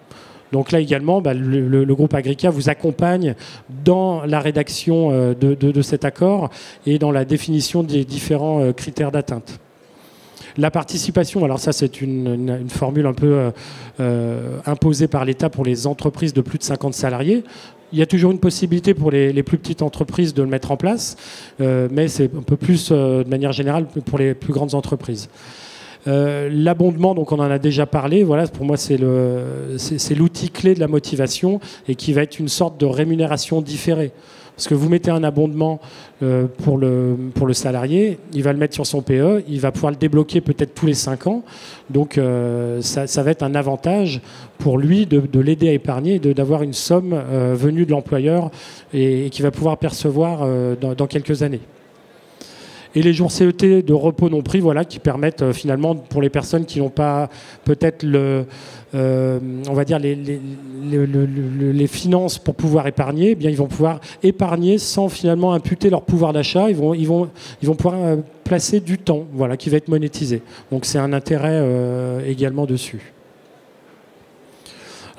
Donc 0.51 0.71
là 0.71 0.79
également, 0.79 1.21
bah, 1.21 1.33
le, 1.33 1.85
groupe 1.95 2.13
Agrica 2.13 2.49
vous 2.49 2.69
accompagne 2.69 3.35
dans 3.83 4.23
la 4.25 4.39
rédaction 4.39 5.09
euh, 5.11 5.33
de, 5.33 5.81
cet 5.81 6.05
accord 6.05 6.49
et 6.85 6.99
dans 6.99 7.11
la 7.11 7.25
définition 7.25 7.83
des 7.83 8.05
différents 8.05 8.61
euh, 8.61 8.71
critères 8.73 9.11
d'atteinte. 9.11 9.59
La 10.57 10.71
participation, 10.71 11.45
alors 11.45 11.59
ça 11.59 11.71
c'est 11.71 12.01
une, 12.01 12.67
formule 12.69 13.05
un 13.05 13.13
peu 13.13 13.51
imposée 14.65 15.07
par 15.07 15.23
l'État 15.23 15.51
pour 15.51 15.63
les 15.63 15.85
entreprises 15.85 16.33
de 16.33 16.41
plus 16.41 16.57
de 16.57 16.63
50 16.63 16.95
salariés. 16.95 17.43
Il 17.93 17.99
y 17.99 18.01
a 18.01 18.05
toujours 18.05 18.31
une 18.31 18.39
possibilité 18.39 18.93
pour 18.93 19.11
les, 19.11 19.43
plus 19.43 19.57
petites 19.57 19.81
entreprises 19.81 20.33
de 20.33 20.41
le 20.41 20.49
mettre 20.49 20.71
en 20.71 20.77
place, 20.77 21.15
euh, 21.61 21.87
mais 21.89 22.09
c'est 22.09 22.25
un 22.35 22.41
peu 22.41 22.57
plus 22.57 22.89
euh, 22.91 23.23
de 23.23 23.29
manière 23.29 23.53
générale 23.53 23.85
pour 23.85 24.17
les 24.17 24.33
plus 24.33 24.51
grandes 24.51 24.73
entreprises. 24.73 25.29
Euh, 26.07 26.49
l'abondement, 26.51 27.13
donc 27.13 27.31
on 27.31 27.39
en 27.39 27.51
a 27.51 27.59
déjà 27.59 27.85
parlé, 27.85 28.23
voilà, 28.23 28.47
pour 28.47 28.65
moi 28.65 28.77
c'est 28.77 28.97
l'outil 28.97 30.49
clé 30.49 30.73
de 30.73 30.79
la 30.79 30.87
motivation 30.87 31.59
et 31.87 31.95
qui 31.95 32.13
va 32.13 32.23
être 32.23 32.39
une 32.39 32.47
sorte 32.47 32.79
de 32.79 32.85
rémunération 32.85 33.61
différée. 33.61 34.11
Parce 34.55 34.67
que 34.67 34.73
vous 34.73 34.89
mettez 34.89 35.11
un 35.11 35.23
abondement 35.23 35.79
euh, 36.23 36.47
pour, 36.63 36.79
le, 36.79 37.15
salarié, 37.51 38.17
il 38.33 38.41
va 38.41 38.53
le 38.53 38.57
mettre 38.57 38.73
sur 38.73 38.87
son 38.87 39.03
PE, 39.03 39.43
il 39.47 39.59
va 39.59 39.71
pouvoir 39.71 39.91
le 39.91 39.97
débloquer 39.97 40.41
peut-être 40.41 40.73
tous 40.73 40.87
les 40.87 40.95
5 40.95 41.27
ans. 41.27 41.43
Donc 41.91 42.17
euh, 42.17 42.81
ça, 42.81 43.21
va 43.21 43.29
être 43.29 43.43
un 43.43 43.53
avantage 43.53 44.19
pour 44.57 44.79
lui 44.79 45.05
de, 45.05 45.39
l'aider 45.39 45.69
à 45.69 45.73
épargner 45.73 46.17
d'avoir 46.17 46.63
une 46.63 46.73
somme 46.73 47.21
venue 47.53 47.85
de 47.85 47.91
l'employeur 47.91 48.49
et, 48.93 49.29
qu'il 49.29 49.43
va 49.43 49.51
pouvoir 49.51 49.77
percevoir 49.77 50.47
dans, 50.79 51.07
quelques 51.07 51.43
années 51.43 51.61
et 52.97 53.03
les 53.03 53.13
jours 53.13 53.31
CET 53.31 53.83
de 53.83 53.93
repos 53.93 54.27
non 54.27 54.41
pris, 54.41 54.59
voilà, 54.59 54.83
qui 54.83 54.97
permettent 54.97 55.51
finalement 55.51 55.95
pour 55.95 56.19
les 56.19 56.31
personnes 56.31 56.65
qui 56.65 56.79
n'ont 56.79 56.89
pas 56.89 57.29
peut-être 57.63 58.03
euh, 58.95 59.39
on 59.69 59.73
va 59.73 59.83
dire, 59.83 59.99
les, 59.99 61.87
finances 61.87 62.39
pour 62.39 62.55
pouvoir 62.55 62.87
épargner, 62.87 63.37
eh 63.39 63.45
ils 63.45 63.57
vont 63.57 63.67
pouvoir 63.67 63.99
épargner 64.23 64.77
sans 64.77 65.09
finalement 65.09 65.53
imputer 65.53 65.89
leur 65.89 66.01
pouvoir 66.01 66.33
d'achat. 66.33 66.69
Ils 66.69 66.75
vont, 66.75 66.93
ils, 66.93 67.07
vont, 67.07 67.29
ils 67.61 67.67
vont 67.67 67.75
pouvoir 67.75 68.01
euh, 68.01 68.15
placer 68.43 68.79
du 68.79 68.97
temps 68.97 69.25
voilà, 69.33 69.57
qui 69.57 69.69
va 69.69 69.77
être 69.77 69.89
monétisé. 69.89 70.41
Donc 70.71 70.85
c'est 70.85 70.99
un 70.99 71.13
intérêt 71.13 71.59
euh, 71.61 72.21
également 72.25 72.65
dessus. 72.65 73.13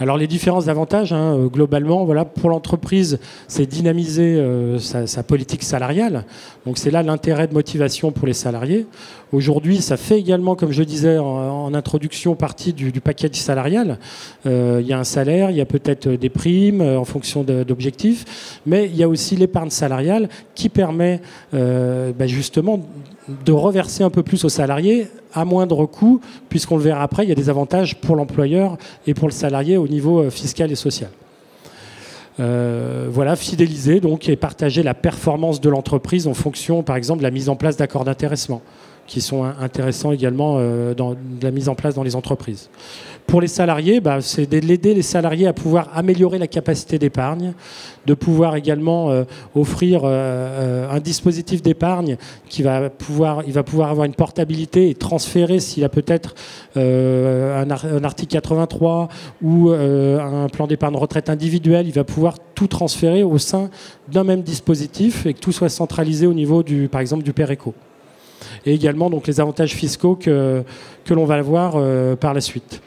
Alors 0.01 0.17
les 0.17 0.29
différents 0.29 0.69
avantages, 0.69 1.13
hein, 1.13 1.35
euh, 1.35 1.49
globalement, 1.49 2.05
voilà, 2.05 2.25
pour 2.25 2.51
l'entreprise, 2.51 3.19
c'est 3.49 3.67
dynamiser 3.67 4.37
euh, 4.37 4.79
sa, 4.79 5.23
politique 5.25 5.65
salariale. 5.65 6.25
Donc 6.67 6.79
c'est 6.79 6.93
là 6.93 7.03
l'intérêt 7.03 7.49
de 7.49 7.55
motivation 7.55 8.13
pour 8.13 8.29
les 8.29 8.33
salariés. 8.33 8.87
Aujourd'hui, 9.33 9.79
ça 9.79 9.97
fait 9.97 10.19
également, 10.19 10.55
comme 10.55 10.71
je 10.71 10.85
disais 10.85 11.19
en, 11.19 11.75
introduction, 11.75 12.37
partie 12.37 12.73
du, 12.73 12.93
du 12.93 13.01
package 13.01 13.35
salarial. 13.35 13.99
Euh, 14.47 14.79
il 14.81 14.87
y 14.87 14.93
a 14.93 14.99
un 14.99 15.05
salaire, 15.05 15.51
il 15.51 15.57
y 15.57 15.61
a 15.61 15.67
peut-être 15.67 16.09
des 16.09 16.31
primes 16.31 16.81
en 16.81 17.05
fonction 17.05 17.43
d'objectifs, 17.43 18.61
mais 18.67 18.87
il 18.87 18.97
y 18.97 19.03
a 19.03 19.09
aussi 19.09 19.35
l'épargne 19.35 19.71
salariale 19.71 20.29
qui 20.55 20.69
permet 20.69 21.21
bah, 21.53 22.27
justement 22.27 22.81
de 23.45 23.53
reverser 23.53 24.03
un 24.05 24.11
peu 24.11 24.23
plus 24.23 24.45
aux 24.45 24.49
salariés 24.49 25.09
à 25.35 25.45
moindre 25.45 25.87
coût, 25.87 26.21
puisqu'on 26.49 26.77
le 26.77 26.83
verra 26.83 27.03
après, 27.03 27.25
il 27.25 27.29
y 27.29 27.33
a 27.33 27.35
des 27.35 27.51
avantages 27.51 27.97
pour 27.97 28.17
l'employeur 28.17 28.79
et 29.07 29.15
pour 29.15 29.29
le 29.29 29.33
salarié 29.33 29.77
au 29.77 29.89
niveau 29.89 30.21
euh, 30.21 30.31
fiscal 30.31 30.73
et 30.73 30.77
social. 30.77 31.11
Euh, 32.41 33.09
voilà, 33.11 33.35
fidéliser 33.35 34.01
donc 34.01 34.29
et 34.29 34.37
partager 34.37 34.83
la 34.83 34.95
performance 34.95 35.61
de 35.61 35.69
l'entreprise 35.69 36.27
en 36.27 36.35
fonction, 36.35 36.83
par 36.83 36.97
exemple, 36.97 37.19
de 37.19 37.25
la 37.25 37.33
mise 37.33 37.49
en 37.49 37.57
place 37.57 37.77
d'accords 37.77 38.05
d'intéressement, 38.05 38.63
qui 39.09 39.23
sont 39.23 39.43
intéressants 39.43 40.13
également 40.13 40.57
euh, 40.59 40.95
dans 40.95 41.17
la 41.43 41.51
mise 41.51 41.69
en 41.69 41.75
place 41.75 41.95
dans 41.95 42.05
les 42.05 42.15
entreprises. 42.15 42.69
Pour 43.27 43.41
les 43.41 43.49
salariés, 43.49 44.01
bah, 44.01 44.21
c'est 44.21 44.47
d'aider 44.47 44.95
les 44.95 45.03
salariés 45.03 45.47
à 45.47 45.53
pouvoir 45.53 45.89
améliorer 45.95 46.39
la 46.39 46.47
capacité 46.47 46.99
d'épargne, 46.99 47.55
de 48.07 48.15
pouvoir 48.15 48.57
également 48.57 49.11
euh, 49.11 49.25
offrir 49.55 50.03
euh, 50.05 50.89
un 50.91 51.01
dispositif 51.01 51.63
d'épargne 51.63 52.17
qui 52.49 52.63
va 52.63 52.91
pouvoir, 52.91 53.43
il 53.47 53.53
va 53.53 53.63
pouvoir 53.63 53.91
avoir 53.91 54.07
une 54.07 54.15
portabilité 54.15 54.91
et 54.91 54.95
transférer 54.95 55.59
s'il 55.59 55.85
a 55.85 55.89
peut-être 55.89 56.35
un, 56.77 58.05
article 58.05 58.33
83 58.33 59.09
ou 59.43 59.71
un 59.71 60.49
plan 60.49 60.67
d'épargne 60.67 60.97
retraite 60.97 61.29
individuel, 61.29 61.87
il 61.87 61.93
va 61.93 62.05
pouvoir 62.05 62.37
tout 62.55 62.67
transférer 62.67 63.23
au 63.23 63.39
sein 63.39 63.71
d'un 64.11 64.25
même 64.25 64.43
dispositif 64.43 65.27
et 65.27 65.35
que 65.35 65.41
tout 65.41 65.53
soit 65.53 65.69
centralisé 65.69 66.27
au 66.27 66.35
niveau 66.35 66.63
du, 66.63 66.89
par 66.89 67.01
exemple, 67.01 67.25
du 67.25 67.33
PERECO 67.33 67.75
et 68.67 68.75
également 68.75 69.11
donc 69.11 69.27
les 69.27 69.41
avantages 69.41 69.75
fiscaux 69.75 70.17
que, 70.17 70.65
l'on 71.11 71.25
va 71.25 71.37
avoir 71.37 71.77
par 72.19 72.35
la 72.35 72.41
suite. 72.41 72.83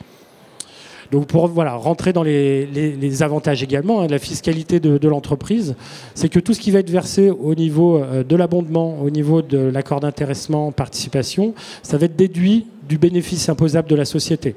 Donc 1.11 1.27
pour 1.27 1.47
voilà, 1.47 1.73
rentrer 1.73 2.13
dans 2.13 2.23
les, 2.23 3.21
avantages 3.21 3.61
également 3.61 4.01
hein, 4.01 4.05
de 4.07 4.11
la 4.11 4.19
fiscalité 4.19 4.79
de, 4.79 5.07
l'entreprise, 5.07 5.75
c'est 6.15 6.29
que 6.29 6.39
tout 6.39 6.53
ce 6.53 6.59
qui 6.59 6.71
va 6.71 6.79
être 6.79 6.89
versé 6.89 7.29
au 7.29 7.53
niveau 7.53 7.97
euh, 7.97 8.23
de 8.23 8.35
l'abondement, 8.35 8.97
au 9.01 9.09
niveau 9.09 9.41
de 9.41 9.57
l'accord 9.57 9.99
d'intéressement, 9.99 10.71
participation, 10.71 11.53
ça 11.83 11.97
va 11.97 12.05
être 12.05 12.15
déduit 12.15 12.65
du 12.87 12.97
bénéfice 12.97 13.49
imposable 13.49 13.89
de 13.89 13.95
la 13.95 14.05
société. 14.05 14.55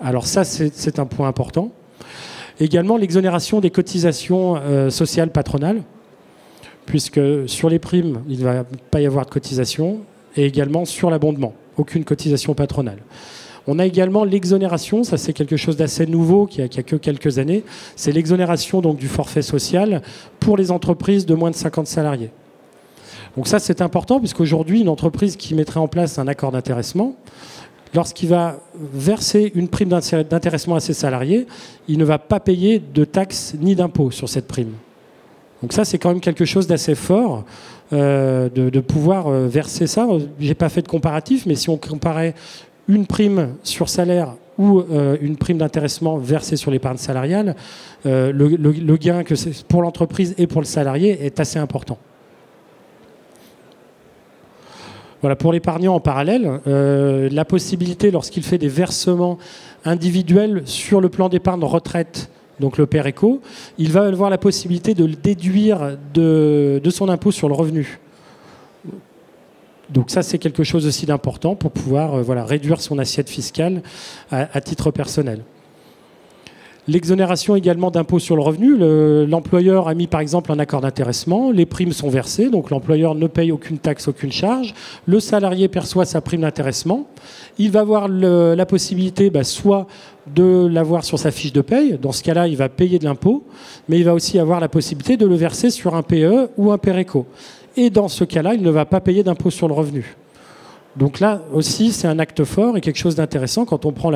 Alors 0.00 0.26
ça, 0.26 0.44
c'est 0.44 0.98
un 0.98 1.06
point 1.06 1.28
important. 1.28 1.70
Également 2.58 2.96
l'exonération 2.96 3.60
des 3.60 3.70
cotisations 3.70 4.56
euh, 4.56 4.90
sociales 4.90 5.30
patronales, 5.30 5.82
puisque 6.86 7.20
sur 7.48 7.68
les 7.68 7.78
primes, 7.78 8.22
il 8.28 8.38
ne 8.38 8.44
va 8.44 8.64
pas 8.90 9.00
y 9.00 9.06
avoir 9.06 9.24
de 9.24 9.30
cotisation, 9.30 10.00
et 10.36 10.46
également 10.46 10.84
sur 10.84 11.10
l'abondement. 11.10 11.54
aucune 11.76 12.04
cotisation 12.04 12.54
patronale. 12.54 12.98
On 13.66 13.78
a 13.78 13.86
également 13.86 14.24
l'exonération, 14.24 15.04
ça 15.04 15.16
c'est 15.16 15.32
quelque 15.32 15.56
chose 15.56 15.76
d'assez 15.76 16.06
nouveau 16.06 16.46
qui 16.46 16.60
a, 16.60 16.68
qui 16.68 16.80
a, 16.80 16.82
que 16.82 16.96
quelques 16.96 17.38
années, 17.38 17.64
c'est 17.96 18.12
l'exonération 18.12 18.80
donc 18.80 18.98
du 18.98 19.08
forfait 19.08 19.42
social 19.42 20.02
pour 20.40 20.56
les 20.56 20.70
entreprises 20.70 21.24
de 21.26 21.34
moins 21.34 21.50
de 21.50 21.56
50 21.56 21.86
salariés. 21.86 22.30
Donc 23.36 23.46
ça 23.46 23.58
c'est 23.58 23.80
important 23.80 24.18
puisqu'aujourd'hui 24.18 24.80
une 24.80 24.88
entreprise 24.88 25.36
qui 25.36 25.54
mettrait 25.54 25.80
en 25.80 25.88
place 25.88 26.18
un 26.18 26.26
accord 26.26 26.52
d'intéressement, 26.52 27.16
lorsqu'il 27.94 28.28
va 28.28 28.58
verser 28.74 29.52
une 29.54 29.68
prime 29.68 29.88
d'intéressement 29.88 30.74
à 30.74 30.80
ses 30.80 30.94
salariés, 30.94 31.46
il 31.88 31.98
ne 31.98 32.04
va 32.04 32.18
pas 32.18 32.40
payer 32.40 32.80
de 32.80 33.04
taxes 33.04 33.54
ni 33.60 33.76
d'impôts 33.76 34.10
sur 34.10 34.28
cette 34.28 34.48
prime. 34.48 34.72
Donc 35.62 35.72
ça, 35.72 35.84
c'est 35.84 35.98
quand 35.98 36.08
même 36.08 36.20
quelque 36.20 36.44
chose 36.44 36.66
d'assez 36.66 36.96
fort 36.96 37.44
euh, 37.92 38.48
de, 38.48 38.80
pouvoir 38.80 39.28
euh, 39.28 39.46
verser 39.46 39.86
ça. 39.86 40.08
J'ai 40.40 40.54
pas 40.54 40.68
fait 40.68 40.82
de 40.82 40.88
comparatif, 40.88 41.46
mais 41.46 41.54
si 41.54 41.70
on 41.70 41.76
comparait 41.76 42.34
une 42.88 43.06
prime 43.06 43.54
sur 43.62 43.88
salaire 43.88 44.34
ou 44.58 44.80
euh, 44.80 45.16
une 45.20 45.36
prime 45.36 45.58
d'intéressement 45.58 46.18
versée 46.18 46.56
sur 46.56 46.70
l'épargne 46.70 46.96
salariale, 46.96 47.54
le, 48.04 48.32
le, 48.32 48.96
gain 48.96 49.22
que 49.22 49.34
pour 49.64 49.82
l'entreprise 49.82 50.34
et 50.36 50.46
pour 50.46 50.60
le 50.60 50.66
salarié 50.66 51.24
est 51.24 51.38
assez 51.38 51.58
important. 51.58 51.98
Voilà, 55.20 55.36
pour 55.36 55.52
l'épargnant 55.52 55.94
en 55.94 56.00
parallèle, 56.00 56.60
la 56.66 57.44
possibilité, 57.44 58.10
lorsqu'il 58.10 58.42
fait 58.42 58.58
des 58.58 58.68
versements 58.68 59.38
individuels 59.84 60.62
sur 60.64 61.00
le 61.00 61.08
plan 61.08 61.28
d'épargne 61.28 61.62
retraite, 61.62 62.28
donc 62.62 62.78
le 62.78 62.86
père 62.86 63.08
éco, 63.08 63.42
il 63.76 63.90
va 63.90 64.04
avoir 64.04 64.30
la 64.30 64.38
possibilité 64.38 64.94
de 64.94 65.04
le 65.04 65.14
déduire 65.14 65.98
de, 66.14 66.80
son 66.90 67.08
impôt 67.08 67.32
sur 67.32 67.48
le 67.48 67.54
revenu. 67.54 67.98
Donc 69.90 70.10
ça, 70.10 70.22
c'est 70.22 70.38
quelque 70.38 70.62
chose 70.62 70.86
aussi 70.86 71.04
d'important 71.04 71.56
pour 71.56 71.72
pouvoir 71.72 72.14
euh, 72.14 72.44
réduire 72.44 72.80
son 72.80 72.98
assiette 73.00 73.28
fiscale 73.28 73.82
à 74.30 74.60
titre 74.60 74.92
personnel. 74.92 75.42
L'exonération 76.88 77.54
également 77.54 77.92
d'impôt 77.92 78.18
sur 78.18 78.34
le 78.34 78.42
revenu. 78.42 78.76
L'employeur 79.26 79.84
le, 79.84 79.90
a 79.90 79.94
mis 79.94 80.08
par 80.08 80.20
exemple 80.20 80.50
un 80.50 80.58
accord 80.58 80.80
d'intéressement. 80.80 81.52
Les 81.52 81.64
primes 81.64 81.92
sont 81.92 82.08
versées, 82.08 82.50
donc 82.50 82.70
l'employeur 82.70 83.14
ne 83.14 83.28
paye 83.28 83.52
aucune 83.52 83.78
taxe, 83.78 84.08
aucune 84.08 84.32
charge. 84.32 84.74
Le 85.06 85.20
salarié 85.20 85.68
perçoit 85.68 86.04
sa 86.04 86.20
prime 86.20 86.40
d'intéressement. 86.40 87.06
Il 87.58 87.70
va 87.70 87.80
avoir 87.80 88.08
la 88.08 88.66
possibilité 88.66 89.30
bah, 89.30 89.44
soit 89.44 89.86
de 90.26 90.66
l'avoir 90.66 91.04
sur 91.04 91.20
sa 91.20 91.30
fiche 91.30 91.52
de 91.52 91.60
paye. 91.60 91.98
Dans 92.02 92.12
ce 92.12 92.24
cas-là, 92.24 92.48
il 92.48 92.56
va 92.56 92.68
payer 92.68 92.98
de 92.98 93.04
l'impôt, 93.04 93.44
mais 93.88 93.98
il 93.98 94.04
va 94.04 94.14
aussi 94.14 94.40
avoir 94.40 94.58
la 94.58 94.68
possibilité 94.68 95.16
de 95.16 95.26
le 95.26 95.36
verser 95.36 95.70
sur 95.70 95.94
un 95.94 96.02
PE 96.02 96.50
ou 96.56 96.72
un 96.72 96.78
PERECO. 96.78 97.26
Et 97.76 97.90
dans 97.90 98.08
ce 98.08 98.24
cas-là, 98.24 98.54
il 98.54 98.62
ne 98.62 98.70
va 98.70 98.86
pas 98.86 99.00
payer 99.00 99.22
d'impôt 99.22 99.50
sur 99.50 99.68
le 99.68 99.74
revenu. 99.74 100.16
Donc 100.96 101.20
là 101.20 101.40
aussi, 101.52 101.90
c'est 101.92 102.06
un 102.06 102.18
acte 102.18 102.44
fort 102.44 102.76
et 102.76 102.80
quelque 102.80 102.98
chose 102.98 103.14
d'intéressant 103.14 103.64
quand 103.64 103.86
on 103.86 103.92
prend 103.92 104.10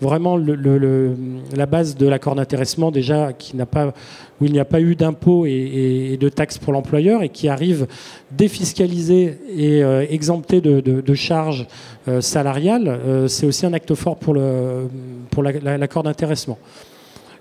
vraiment 0.00 0.36
la 0.36 1.66
base 1.66 1.96
de 1.96 2.06
l'accord 2.06 2.36
d'intéressement 2.36 2.90
déjà 2.90 3.32
qui 3.32 3.56
n'a 3.56 3.66
pas, 3.66 3.92
où 4.40 4.44
il 4.44 4.52
n'y 4.52 4.60
a 4.60 4.64
pas 4.64 4.80
eu 4.80 4.94
d'impôts 4.94 5.46
et, 5.46 6.16
de 6.20 6.28
taxes 6.28 6.58
pour 6.58 6.72
l'employeur 6.72 7.22
et 7.22 7.28
qui 7.28 7.48
arrive 7.48 7.86
défiscalisé 8.30 9.38
et 9.56 9.82
euh, 9.82 10.06
exempté 10.08 10.60
de, 10.60 11.14
charges 11.14 11.66
euh, 12.08 12.20
salariales, 12.20 12.88
euh, 12.88 13.28
c'est 13.28 13.46
aussi 13.46 13.66
un 13.66 13.72
acte 13.72 13.94
fort 13.94 14.16
pour 14.16 14.34
l'accord 14.34 16.02
d'intéressement. 16.02 16.58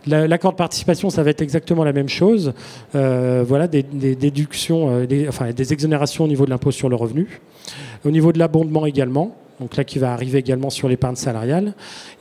L'accord 0.08 0.54
de 0.54 0.58
participation, 0.58 1.10
ça 1.10 1.22
va 1.22 1.30
être 1.30 1.42
exactement 1.42 1.84
la 1.84 1.94
même 1.94 2.10
chose. 2.10 2.54
Euh, 2.96 3.44
voilà, 3.48 3.68
des, 3.68 3.84
déductions, 3.84 4.90
euh, 4.90 5.26
enfin 5.28 5.52
des 5.52 5.74
exonérations 5.74 6.24
au 6.24 6.28
niveau 6.28 6.46
de 6.46 6.50
l'impôt 6.50 6.72
sur 6.72 6.90
le 6.90 6.96
revenu. 6.96 7.40
Au 8.04 8.10
niveau 8.10 8.32
de 8.32 8.40
l'abondement 8.40 8.88
également, 8.88 9.36
donc 9.60 9.78
là 9.78 9.84
qui 9.84 10.00
va 10.00 10.12
arriver 10.12 10.40
également 10.40 10.72
sur 10.72 10.90
l'épargne 10.90 11.16
salariale. 11.16 11.74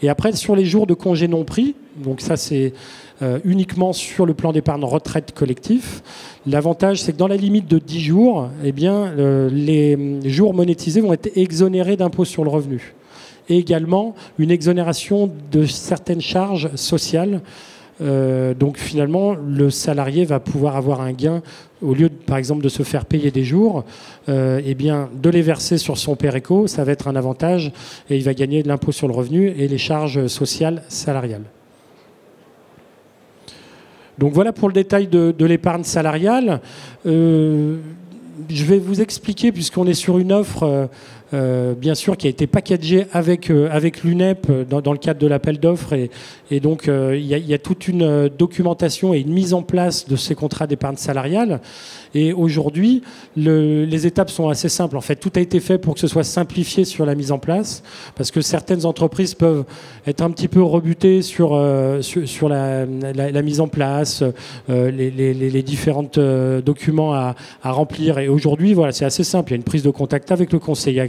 Et 0.02 0.10
après, 0.10 0.32
sur 0.32 0.54
les 0.54 0.66
jours 0.66 0.86
de 0.86 0.92
congés 0.92 1.26
non 1.26 1.44
pris, 1.44 1.74
donc 1.96 2.20
ça 2.20 2.36
c'est 2.36 2.74
euh, 3.22 3.38
uniquement 3.44 3.94
sur 3.94 4.26
le 4.26 4.34
plan 4.34 4.52
d'épargne 4.52 4.84
retraite 4.84 5.32
collectif. 5.32 6.02
L'avantage, 6.46 7.00
c'est 7.00 7.12
que 7.12 7.18
dans 7.18 7.28
la 7.28 7.36
limite 7.36 7.66
de 7.66 7.78
10 7.78 8.00
jours, 8.00 8.50
eh 8.62 8.72
les 8.72 10.20
jours 10.24 10.52
monétisés 10.52 11.00
vont 11.00 11.14
être 11.14 11.30
exonérés 11.34 11.96
d'impôt 11.96 12.26
sur 12.26 12.44
le 12.44 12.50
revenu. 12.50 12.94
Et 13.48 13.58
également 13.58 14.14
une 14.38 14.50
exonération 14.50 15.30
de 15.50 15.64
certaines 15.66 16.20
charges 16.20 16.74
sociales 16.76 17.40
euh, 18.00 18.54
donc 18.54 18.78
finalement, 18.78 19.34
le 19.34 19.70
salarié 19.70 20.24
va 20.24 20.40
pouvoir 20.40 20.76
avoir 20.76 21.00
un 21.00 21.12
gain 21.12 21.42
au 21.82 21.94
lieu, 21.94 22.08
par 22.08 22.36
exemple, 22.36 22.62
de 22.62 22.68
se 22.68 22.82
faire 22.82 23.04
payer 23.04 23.30
des 23.30 23.44
jours, 23.44 23.84
euh, 24.28 24.60
eh 24.64 24.74
bien, 24.74 25.08
de 25.14 25.30
les 25.30 25.42
verser 25.42 25.78
sur 25.78 25.96
son 25.98 26.16
PERECO, 26.16 26.66
ça 26.66 26.84
va 26.84 26.92
être 26.92 27.08
un 27.08 27.16
avantage 27.16 27.72
et 28.08 28.16
il 28.16 28.22
va 28.22 28.34
gagner 28.34 28.62
de 28.62 28.68
l'impôt 28.68 28.92
sur 28.92 29.08
le 29.08 29.14
revenu 29.14 29.48
et 29.48 29.68
les 29.68 29.78
charges 29.78 30.26
sociales 30.26 30.82
salariales. 30.88 31.44
Donc 34.18 34.34
voilà 34.34 34.52
pour 34.52 34.68
le 34.68 34.74
détail 34.74 35.06
de, 35.06 35.34
de 35.36 35.46
l'épargne 35.46 35.84
salariale. 35.84 36.60
Euh, 37.06 37.78
je 38.50 38.64
vais 38.64 38.78
vous 38.78 39.00
expliquer, 39.00 39.52
puisqu'on 39.52 39.86
est 39.86 39.94
sur 39.94 40.18
une 40.18 40.32
offre, 40.32 40.88
euh, 41.32 41.60
euh, 41.60 41.74
bien 41.74 41.94
sûr, 41.94 42.16
qui 42.16 42.26
a 42.26 42.30
été 42.30 42.46
packagée 42.46 43.06
avec, 43.12 43.50
euh, 43.50 43.68
avec 43.70 44.02
l'UNEP 44.02 44.68
dans, 44.68 44.80
dans, 44.80 44.92
le 44.92 44.98
cadre 44.98 45.20
de 45.20 45.26
l'appel 45.26 45.58
d'offres. 45.58 45.94
Et, 45.94 46.60
donc, 46.60 46.88
il 46.88 47.24
y, 47.24 47.54
a 47.54 47.58
toute 47.58 47.86
une 47.86 48.28
documentation 48.28 49.14
et 49.14 49.20
une 49.20 49.32
mise 49.32 49.54
en 49.54 49.62
place 49.62 50.08
de 50.08 50.16
ces 50.16 50.34
contrats 50.34 50.66
d'épargne 50.66 50.96
salariale. 50.96 51.60
Et 52.12 52.32
aujourd'hui, 52.32 53.02
le, 53.36 53.84
les 53.84 54.06
étapes 54.06 54.30
sont 54.30 54.48
assez 54.48 54.68
simples. 54.68 54.96
En 54.96 55.00
fait, 55.00 55.14
tout 55.16 55.30
a 55.36 55.40
été 55.40 55.60
fait 55.60 55.78
pour 55.78 55.94
que 55.94 56.00
ce 56.00 56.08
soit 56.08 56.24
simplifié 56.24 56.84
sur 56.84 57.06
la 57.06 57.14
mise 57.14 57.30
en 57.30 57.38
place, 57.38 57.84
parce 58.16 58.32
que 58.32 58.40
certaines 58.40 58.84
entreprises 58.84 59.34
peuvent 59.34 59.64
être 60.08 60.22
un 60.22 60.30
petit 60.30 60.48
peu 60.48 60.62
rebutées 60.62 61.22
sur, 61.22 61.50
sur, 62.00 62.48
la, 62.48 62.86
mise 63.42 63.60
en 63.60 63.68
place, 63.68 64.24
les, 64.68 65.10
les, 65.10 65.62
différents 65.62 66.08
documents 66.64 67.14
à, 67.14 67.36
remplir. 67.62 68.18
Et 68.18 68.28
aujourd'hui, 68.28 68.74
voilà, 68.74 68.90
c'est 68.90 69.04
assez 69.04 69.24
simple. 69.24 69.50
Il 69.50 69.52
y 69.52 69.54
a 69.54 69.58
une 69.58 69.62
prise 69.62 69.84
de 69.84 69.90
contact 69.90 70.32
avec 70.32 70.52
le 70.52 70.58
conseiller 70.58 71.00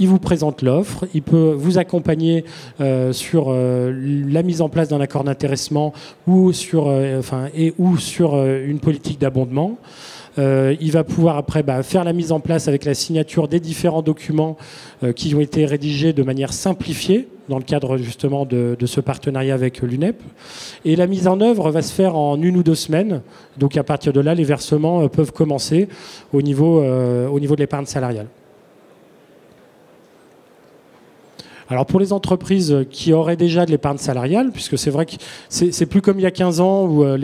Il 0.00 0.08
vous 0.08 0.18
présente 0.18 0.62
l'offre, 0.62 1.06
il 1.14 1.22
peut 1.22 1.54
vous 1.56 1.78
accompagner 1.78 2.44
euh, 2.80 3.12
sur 3.12 3.46
euh, 3.48 3.92
la 4.28 4.42
mise 4.42 4.60
en 4.60 4.68
place 4.68 4.88
d'un 4.88 5.00
accord 5.00 5.22
d'intéressement 5.22 5.92
ou 6.26 6.52
sur, 6.52 6.88
euh, 6.88 7.20
enfin, 7.20 7.46
et 7.54 7.74
ou 7.78 7.96
sur 7.96 8.34
une 8.34 8.80
politique 8.80 9.20
d'abondement. 9.20 9.78
Il 10.36 10.90
va 10.90 11.04
pouvoir 11.04 11.36
après 11.36 11.62
bah, 11.62 11.80
faire 11.84 12.02
la 12.02 12.12
mise 12.12 12.32
en 12.32 12.40
place 12.40 12.66
avec 12.66 12.84
la 12.84 12.94
signature 12.94 13.46
des 13.46 13.60
différents 13.60 14.02
documents 14.02 14.56
qui 15.14 15.32
ont 15.32 15.38
été 15.38 15.64
rédigés 15.64 16.12
de 16.12 16.24
manière 16.24 16.52
simplifiée 16.52 17.28
dans 17.48 17.58
le 17.58 17.62
cadre 17.62 17.98
justement 17.98 18.44
de, 18.44 18.76
de 18.76 18.86
ce 18.86 19.00
partenariat 19.00 19.54
avec 19.54 19.80
l'UNEP. 19.80 20.20
Et 20.84 20.96
la 20.96 21.06
mise 21.06 21.28
en 21.28 21.40
œuvre 21.40 21.70
va 21.70 21.82
se 21.82 21.92
faire 21.92 22.16
en 22.16 22.42
une 22.42 22.56
ou 22.56 22.64
deux 22.64 22.74
semaines. 22.74 23.22
Donc 23.58 23.76
à 23.76 23.84
partir 23.84 24.12
de 24.12 24.18
là, 24.18 24.34
les 24.34 24.42
versements 24.42 25.06
peuvent 25.06 25.30
commencer 25.30 25.86
au 26.32 26.42
niveau, 26.42 26.82
au 26.82 27.38
niveau 27.38 27.54
de 27.54 27.60
l'épargne 27.60 27.86
salariale. 27.86 28.26
Alors 31.70 31.86
pour 31.86 31.98
les 31.98 32.12
entreprises 32.12 32.84
qui 32.90 33.12
auraient 33.12 33.36
déjà 33.36 33.64
de 33.64 33.70
l'épargne 33.70 33.96
salariale, 33.96 34.50
puisque 34.52 34.76
c'est 34.76 34.90
vrai 34.90 35.06
que 35.06 35.12
c'est 35.48 35.86
plus 35.86 36.02
comme 36.02 36.18
il 36.18 36.22
y 36.22 36.26
a 36.26 36.30
15 36.30 36.60
ans 36.60 36.84
où 36.86 37.04
euh, 37.04 37.16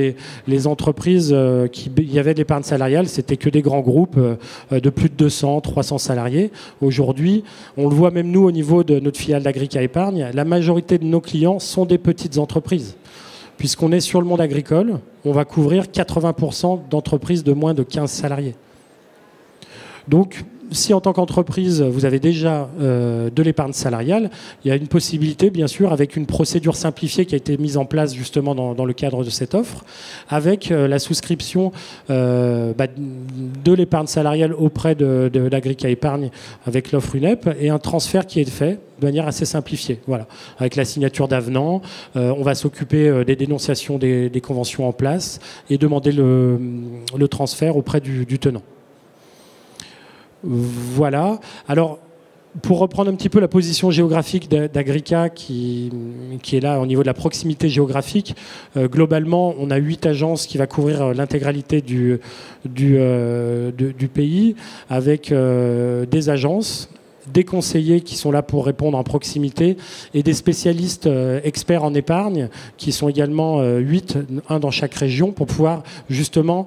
les, 0.47 0.67
entreprises 0.67 1.31
euh, 1.33 1.67
qui 1.69 1.91
y 1.99 2.19
avait 2.19 2.33
de 2.33 2.39
l'épargne 2.39 2.63
salariale, 2.63 3.07
c'était 3.09 3.37
que 3.37 3.51
des 3.51 3.61
grands 3.61 3.81
groupes 3.81 4.17
euh, 4.19 4.81
de 4.81 4.91
plus 4.91 5.11
de 5.11 5.15
200, 5.15 5.61
300 5.61 5.99
salariés. 5.99 6.51
Aujourd'hui, 6.81 7.45
on 7.77 7.89
le 7.89 7.95
voit 7.95 8.11
même 8.11 8.31
nous 8.31 8.45
au 8.45 8.53
niveau 8.53 8.83
de 8.83 8.99
notre 8.99 9.19
filiale 9.19 9.43
d'Agrica 9.43 9.83
Épargne, 9.83 10.31
la 10.33 10.45
majorité 10.45 10.99
de 10.99 11.05
nos 11.05 11.21
clients 11.21 11.59
sont 11.59 11.85
des 11.85 11.99
petites 11.99 12.39
entreprises. 12.39 12.97
Puisqu'on 13.59 13.93
est 13.93 14.01
sur 14.01 14.23
le 14.23 14.27
monde 14.27 14.41
agricole, 14.41 15.01
on 15.25 15.33
va 15.33 15.45
couvrir 15.45 15.85
80% 15.85 16.89
d'entreprises 16.89 17.45
de 17.45 17.53
moins 17.53 17.75
de 17.75 17.83
15 17.83 18.11
salariés. 18.11 18.55
Donc, 20.09 20.45
si 20.73 20.95
en 20.95 21.01
tant 21.01 21.13
qu'entreprise, 21.13 21.83
vous 21.83 22.05
avez 22.05 22.21
déjà 22.21 22.69
euh, 22.81 23.31
de 23.31 23.43
l'épargne 23.43 23.73
salariale, 23.73 24.31
il 24.65 24.69
y 24.69 24.71
a 24.71 24.77
une 24.77 24.89
possibilité, 24.89 25.51
bien 25.51 25.67
sûr, 25.67 25.93
avec 25.93 26.17
une 26.17 26.27
procédure 26.27 26.77
simplifiée 26.77 27.27
qui 27.27 27.35
a 27.35 27.39
été 27.39 27.57
mise 27.57 27.77
en 27.77 27.85
place 27.85 28.15
justement 28.15 28.55
dans, 28.55 28.85
le 28.85 28.93
cadre 28.93 29.25
de 29.25 29.31
cette 29.31 29.55
offre, 29.55 29.85
avec 30.29 30.71
euh, 30.71 30.89
la 30.89 30.99
souscription 30.99 31.73
euh, 32.11 32.73
bah, 32.77 32.87
de 32.97 33.73
l'épargne 33.73 34.07
salariale 34.07 34.53
auprès 34.55 34.95
de, 34.95 35.31
de 35.33 35.41
l'Agrica 35.41 35.89
Épargne 35.89 36.31
avec 36.67 36.93
l'offre 36.93 37.17
UNEP 37.17 37.49
et 37.61 37.71
un 37.71 37.79
transfert 37.79 38.27
qui 38.27 38.41
est 38.41 38.49
fait 38.49 38.81
de 39.01 39.07
manière 39.07 39.27
assez 39.27 39.45
simplifiée. 39.45 40.01
Voilà, 40.07 40.27
avec 40.59 40.77
la 40.77 40.85
signature 40.85 41.27
d'avenant, 41.29 41.81
on 42.15 42.43
va 42.43 42.55
s'occuper 42.55 43.25
des 43.25 43.35
dénonciations 43.35 43.97
des, 43.99 44.43
conventions 44.43 44.87
en 44.87 44.93
place 44.93 45.39
et 45.71 45.79
demander 45.79 46.13
le, 46.13 46.59
transfert 47.29 47.77
auprès 47.77 48.01
du 48.01 48.39
tenant. 48.39 48.63
Voilà. 50.43 51.39
Alors, 51.69 51.99
pour 52.63 52.81
reprendre 52.81 53.11
un 53.11 53.15
petit 53.15 53.29
peu 53.29 53.39
la 53.41 53.49
position 53.49 53.91
géographique 53.91 54.51
d'Agrica 54.51 55.29
qui, 55.29 55.91
est 56.53 56.61
là 56.61 56.81
au 56.81 56.87
niveau 56.87 57.03
de 57.03 57.07
la 57.07 57.15
proximité 57.15 57.69
géographique, 57.69 58.35
euh, 58.77 58.89
globalement, 58.89 59.55
on 59.59 59.71
a 59.71 59.77
huit 59.77 60.05
agences 60.07 60.47
qui 60.47 60.59
va 60.59 60.67
couvrir 60.67 61.03
euh, 61.03 61.15
l'intégralité 61.15 61.83
euh, 61.87 63.71
du, 63.73 64.09
pays 64.09 64.57
avec 64.89 65.33
des 65.33 66.29
agences 66.29 66.91
des 67.27 67.45
conseillers 67.45 68.01
qui 68.01 68.17
sont 68.17 68.31
là 68.31 68.43
pour 68.43 68.67
répondre 68.67 68.97
en 68.97 69.05
proximité 69.05 69.77
et 70.15 70.23
des 70.23 70.35
spécialistes 70.35 71.07
euh, 71.07 71.41
experts 71.45 71.85
en 71.85 71.95
épargne 71.95 72.49
qui 72.77 72.93
sont 72.93 73.09
également 73.09 73.63
8, 73.63 74.19
un 74.49 74.61
dans 74.61 74.71
chaque 74.71 74.95
région, 74.95 75.33
pour 75.33 75.47
pouvoir 75.47 75.83
justement 76.09 76.67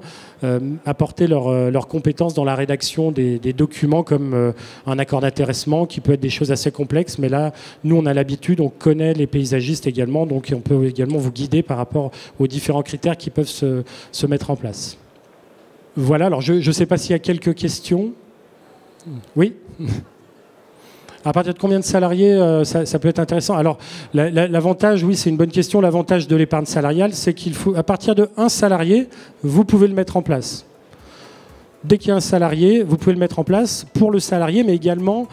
apporter 0.86 1.28
leurs 1.28 1.88
compétences 1.88 2.34
dans 2.34 2.44
la 2.44 2.56
rédaction 2.56 3.12
des, 3.12 3.39
documents 3.54 4.04
comme 4.04 4.54
un 4.86 5.00
accord 5.00 5.22
d'intéressement 5.22 5.86
qui 5.86 6.02
peut 6.02 6.13
être 6.13 6.20
des 6.20 6.30
choses 6.30 6.52
assez 6.52 6.70
complexes. 6.70 7.18
Mais 7.18 7.30
là, 7.30 7.54
nous, 7.86 7.96
on 7.96 8.06
a 8.06 8.13
l'habitude, 8.13 8.60
on 8.60 8.70
connaît 8.70 9.13
les 9.13 9.28
paysagistes 9.28 9.88
également, 9.88 10.26
donc 10.26 10.52
on 10.54 10.60
peut 10.60 10.86
également 10.86 11.18
vous 11.18 11.32
guider 11.32 11.63
par 11.63 11.78
rapport 11.78 12.12
aux 12.39 12.48
différents 12.48 12.84
critères 12.84 13.16
qui 13.16 13.30
peuvent 13.30 13.48
se, 13.48 13.84
se 14.12 14.28
mettre 14.28 14.50
en 14.50 14.58
place. 14.58 14.98
Voilà, 15.96 16.26
alors 16.26 16.42
je 16.42 16.54
ne 16.54 16.72
sais 16.74 16.86
pas 16.86 16.98
s'il 16.98 17.12
y 17.12 17.16
a 17.16 17.20
quelques 17.20 17.54
questions. 17.54 18.13
Oui? 19.36 19.54
À 21.26 21.32
partir 21.32 21.54
de 21.54 21.60
combien 21.60 21.80
de 21.80 21.86
salariés 21.86 22.34
euh, 22.34 22.66
ça, 22.66 23.00
peut 23.00 23.08
être 23.08 23.20
intéressant 23.20 23.56
Alors, 23.56 23.78
l'avantage, 24.14 25.04
oui, 25.04 25.16
c'est 25.16 25.30
une 25.30 25.38
bonne 25.38 25.52
question. 25.52 25.80
L'avantage 25.80 26.28
de 26.28 26.36
l'épargne 26.36 26.66
salariale, 26.66 27.14
c'est 27.14 27.34
qu'il 27.34 27.54
faut, 27.54 27.76
à 27.76 27.84
partir 27.84 28.14
de 28.14 28.30
un 28.36 28.50
salarié, 28.50 29.08
vous 29.42 29.64
pouvez 29.64 29.88
le 29.88 29.94
mettre 29.94 30.18
en 30.18 30.22
place. 30.22 30.66
Dès 31.86 31.98
qu'il 31.98 32.10
y 32.10 32.12
a 32.12 32.16
un 32.16 32.22
salarié, 32.22 32.84
vous 32.84 32.98
pouvez 32.98 33.14
le 33.14 33.20
mettre 33.20 33.40
en 33.40 33.44
place 33.44 33.86
pour 33.94 34.12
le 34.12 34.20
salarié, 34.20 34.64
mais 34.64 34.76
également 34.76 35.28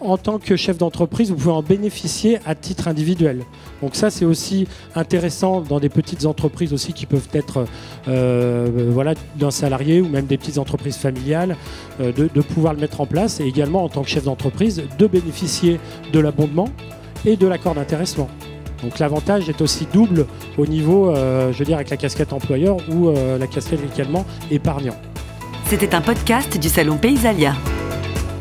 en 0.00 0.16
tant 0.16 0.38
que 0.38 0.56
chef 0.56 0.78
d'entreprise, 0.78 1.30
vous 1.30 1.36
pouvez 1.36 1.52
en 1.52 1.62
bénéficier 1.62 2.38
à 2.46 2.54
titre 2.54 2.88
individuel. 2.88 3.44
Donc 3.82 3.94
ça, 3.94 4.10
c'est 4.10 4.24
aussi 4.24 4.66
intéressant 4.94 5.60
dans 5.60 5.80
des 5.80 5.88
petites 5.88 6.26
entreprises 6.26 6.72
aussi 6.72 6.92
qui 6.92 7.06
peuvent 7.06 7.28
être 7.32 7.66
euh, 8.08 8.88
voilà, 8.90 9.14
d'un 9.36 9.50
salarié 9.50 10.00
ou 10.00 10.08
même 10.08 10.26
des 10.26 10.38
petites 10.38 10.58
entreprises 10.58 10.96
familiales, 10.96 11.56
euh, 12.00 12.12
de, 12.12 12.40
pouvoir 12.40 12.74
le 12.74 12.80
mettre 12.80 13.00
en 13.00 13.06
place 13.06 13.40
et 13.40 13.44
également 13.44 13.84
en 13.84 13.88
tant 13.88 14.02
que 14.02 14.08
chef 14.08 14.24
d'entreprise 14.24 14.82
de 14.98 15.06
bénéficier 15.06 15.78
de 16.12 16.18
l'abondement 16.18 16.68
et 17.24 17.36
de 17.36 17.46
l'accord 17.46 17.74
d'intéressement. 17.74 18.28
Donc 18.82 18.98
l'avantage 18.98 19.48
est 19.50 19.60
aussi 19.60 19.86
double 19.92 20.26
au 20.56 20.66
niveau, 20.66 21.10
euh, 21.10 21.52
je 21.52 21.58
veux 21.58 21.66
dire, 21.66 21.76
avec 21.76 21.90
la 21.90 21.98
casquette 21.98 22.32
employeur 22.32 22.78
ou 22.90 23.10
la 23.10 23.46
casquette 23.46 23.80
également 23.94 24.24
épargnant. 24.50 24.96
C'était 25.66 25.94
un 25.94 26.00
podcast 26.00 26.58
du 26.58 26.68
Salon 26.68 26.96
Paysalia. 26.96 27.54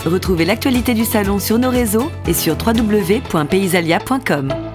Retrouvez 0.06 0.46
l'actualité 0.46 0.94
du 0.94 1.06
salon 1.06 1.40
sur 1.40 1.58
nos 1.60 1.70
réseaux 1.70 2.12
et 2.28 2.34
sur 2.34 2.56
www.paysalia.com. 2.56 4.69